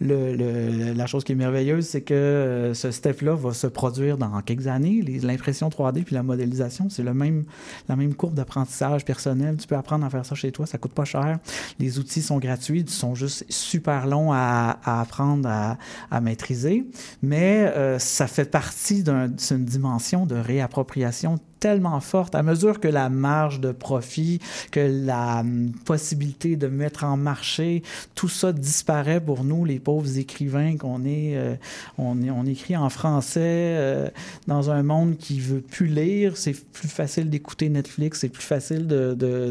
[0.00, 4.40] Le, le- la chose qui est merveilleuse, c'est que ce step-là va se produire dans
[4.42, 5.02] quelques années.
[5.22, 7.44] L'impression 3D puis la modélisation, c'est le même,
[7.88, 9.56] la même courbe d'apprentissage personnel.
[9.56, 11.40] Tu peux apprendre à faire ça chez toi, ça coûte pas cher.
[11.80, 16.86] Les outils sont gratuits, ils sont juste super longs à, apprendre à, maîtriser,
[17.20, 22.34] mais euh, ça fait partie d'un- d'une dimension de réappropriation tellement forte.
[22.34, 24.40] À mesure que la marge de profit,
[24.72, 27.84] que la hum, possibilité de mettre en marché,
[28.16, 31.54] tout ça disparaît pour nous, les pauvres écrivains qu'on est, euh,
[31.98, 34.08] on, écrit en français euh,
[34.48, 36.36] dans un monde qui veut plus lire.
[36.36, 39.50] C'est plus facile d'écouter Netflix, c'est plus facile de, de,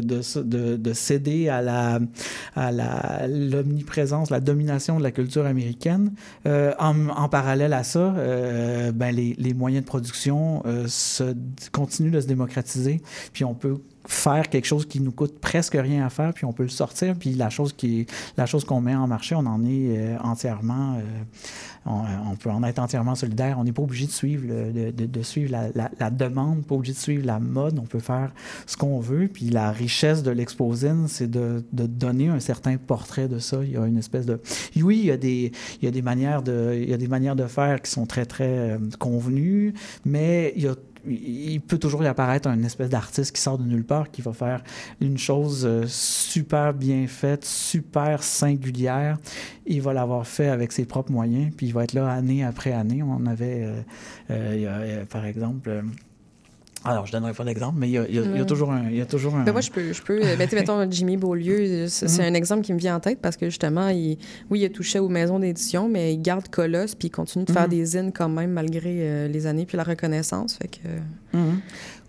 [0.76, 1.98] de, céder à la
[2.54, 6.12] à l'omniprésence, la domination de la culture américaine.
[6.46, 8.14] Euh, en, en parallèle à ça,
[8.94, 11.34] ben les, les moyens de production se,
[11.72, 13.00] continuent de se démocratiser,
[13.32, 16.52] puis on peut faire quelque chose qui nous coûte presque rien à faire, puis on
[16.52, 19.64] peut le sortir, puis la chose qui la chose qu'on met en marché, on en
[19.64, 21.00] est euh, entièrement, euh,
[21.86, 23.58] on, on peut en être entièrement solidaire.
[23.58, 27.40] On n'est pas obligé de suivre, de, suivre la, demande, pas obligé de suivre la
[27.40, 27.78] mode.
[27.78, 28.32] On peut faire
[28.66, 29.28] ce qu'on veut.
[29.28, 33.58] Puis la richesse de l'exposine, c'est de, de donner un certain portrait de ça.
[33.62, 34.40] Il y a une espèce de,
[34.76, 37.08] oui, il y a des, il y a des manières de, il y a des
[37.08, 39.74] manières de faire qui sont très très euh, convenues,
[40.04, 40.74] mais il y a
[41.06, 44.32] il peut toujours y apparaître un espèce d'artiste qui sort de nulle part, qui va
[44.32, 44.62] faire
[45.00, 49.18] une chose euh, super bien faite, super singulière.
[49.66, 52.72] Il va l'avoir fait avec ses propres moyens, puis il va être là année après
[52.72, 53.02] année.
[53.02, 53.80] On avait, euh,
[54.30, 55.82] euh, euh, par exemple,
[56.84, 58.40] alors je donnerai pas d'exemple, mais il y a, il y a- il y a
[58.40, 58.46] Ouais.
[58.46, 59.44] toujours un, il y a toujours un.
[59.44, 62.34] Ben moi, je peux, je peux euh, mettez- mettons Jimmy Beaulieu, c'est c'est Mhm.
[62.34, 64.18] un exemple qui me vient en tête parce que justement, il,
[64.50, 67.52] oui, il a touché aux maisons d'édition, mais il garde Colosse puis il continue de
[67.52, 67.68] faire Mhm.
[67.70, 70.56] des zines quand même malgré euh, les années puis la reconnaissance.
[70.56, 70.88] Fait que,
[71.34, 71.60] Mhm.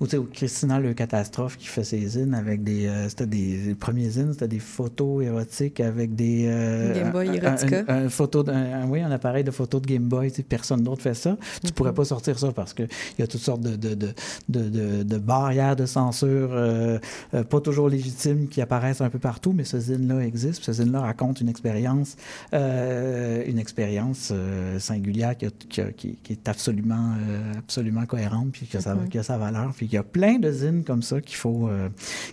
[0.01, 2.88] Ou tu sais, Christina Le Catastrophe qui fait ses zines avec des.
[2.88, 6.45] euh, c'était des les premiers zines, c'était des photos érotiques avec des.
[6.47, 7.84] euh, Game Boy un- un- Erotica.
[7.88, 10.30] Un, un photo un- oui, un appareil de photo de Game Boy.
[10.49, 11.38] Personne d'autre fait ça.
[11.63, 14.09] Tu pourrais pas sortir ça parce qu'il y a toutes sortes de, de, de,
[14.49, 16.99] de, de- de barrières de censure, euh,
[17.34, 20.64] euh, pas toujours légitimes, qui apparaissent un peu partout, mais ce zine-là existe.
[20.64, 22.16] Ce zine-là raconte une expérience,
[22.53, 24.32] euh, une expérience
[24.80, 27.11] singulière qui, a- qui a- qui- qui est absolument,
[27.57, 29.74] absolument cohérente, puis qui a, sa, qui a sa valeur.
[29.76, 31.70] Puis il y a plein de zines comme ça qu'il faut,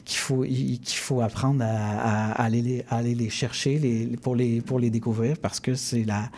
[0.05, 3.79] qu'il faut, il- qu'il faut apprendre à, à- à aller, les, à aller les chercher
[3.79, 6.31] les, pour, les, pour les découvrir parce que c'est la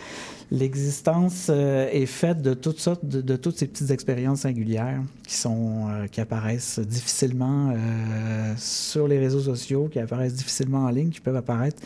[0.53, 5.35] l'existence euh, est faite de toutes sortes de, de toutes ces petites expériences singulières qui
[5.35, 11.09] sont euh, qui apparaissent difficilement euh, sur les réseaux sociaux qui apparaissent difficilement en ligne
[11.09, 11.81] qui peuvent apparaître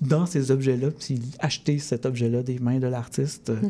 [0.00, 0.88] dans ces objets-là.
[0.90, 3.60] Puis acheter cet objet-là des mains de l'artiste euh,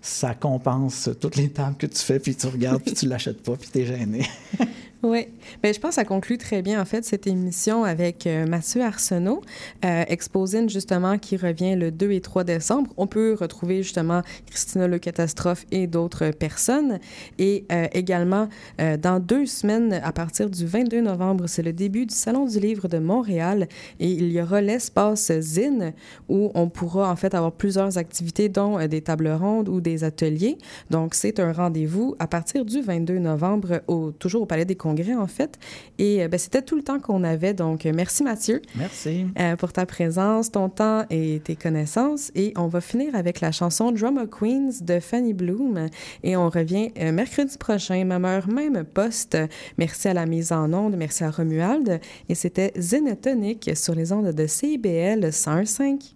[0.00, 3.56] ça compense toutes les tables que tu fais puis tu regardes puis tu l'achètes pas
[3.56, 4.26] puis t'es gêné
[5.02, 5.28] Oui.
[5.62, 8.82] Ben, je pense que ça conclut très bien, en fait, cette émission avec euh, Mathieu
[8.82, 9.42] Arsenault,
[9.84, 12.90] euh, Exposine, justement, qui revient le 2 et 3 décembre.
[12.96, 16.98] On peut retrouver, justement, Christina Le Catastrophe et d'autres personnes.
[17.38, 18.48] Et euh, également,
[18.80, 22.58] euh, dans deux semaines, à partir du 22 novembre, c'est le début du Salon du
[22.58, 23.68] livre de Montréal.
[24.00, 25.92] Et il y aura l'espace Zine,
[26.30, 30.56] où on pourra, en fait, avoir plusieurs activités, dont des tables rondes ou des ateliers.
[30.88, 35.14] Donc, c'est un rendez-vous à partir du 22 novembre, au, toujours au Palais des Congrès,
[35.14, 35.58] en fait.
[35.98, 37.54] Et euh, ben, c'était tout le temps qu'on avait.
[37.54, 42.30] Donc, euh, merci Mathieu merci euh, pour ta présence, ton temps et tes connaissances.
[42.34, 45.88] Et on va finir avec la chanson Drama Queens de Fanny Bloom.
[46.22, 49.36] Et on revient euh, mercredi prochain, même heure, même poste.
[49.76, 52.00] Merci à la mise en onde, merci à Romuald.
[52.28, 56.14] Et c'était Zénotonique sur les ondes de CIBL 101.5.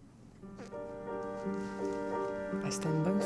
[2.62, 3.20] Ah, C'était une bonne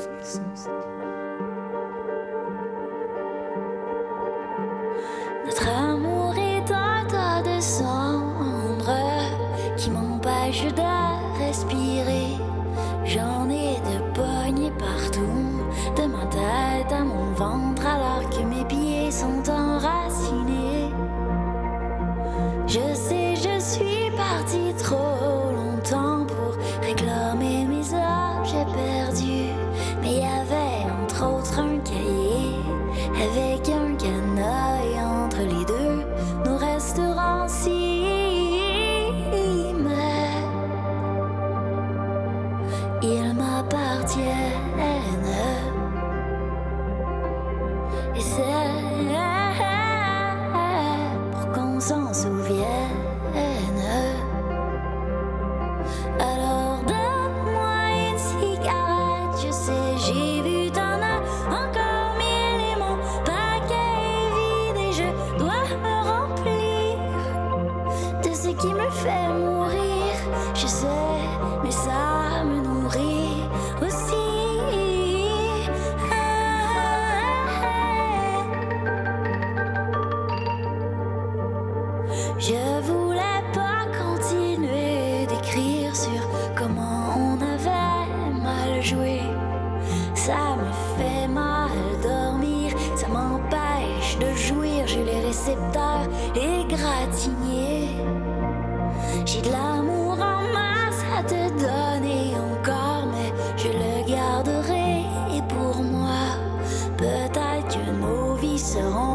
[108.73, 109.14] nos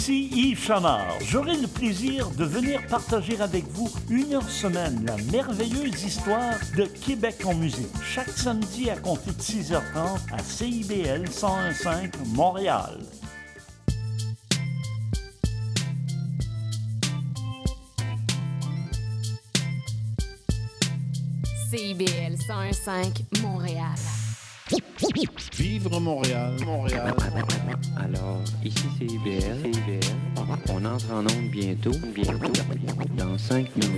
[0.00, 1.18] Ici Yves Chamard.
[1.20, 6.84] J'aurai le plaisir de venir partager avec vous une heure semaine la merveilleuse histoire de
[6.84, 7.92] Québec en musique.
[8.02, 12.98] Chaque samedi à compter de 6h30 à CIBL 101.5 Montréal.
[21.70, 24.19] CIBL 101.5 Montréal.
[25.56, 27.14] Vivre Montréal, Montréal.
[27.96, 29.70] Alors, ici c'est IBL.
[30.70, 32.52] On entre en onde bientôt, bientôt,
[33.16, 33.88] dans 5 minutes.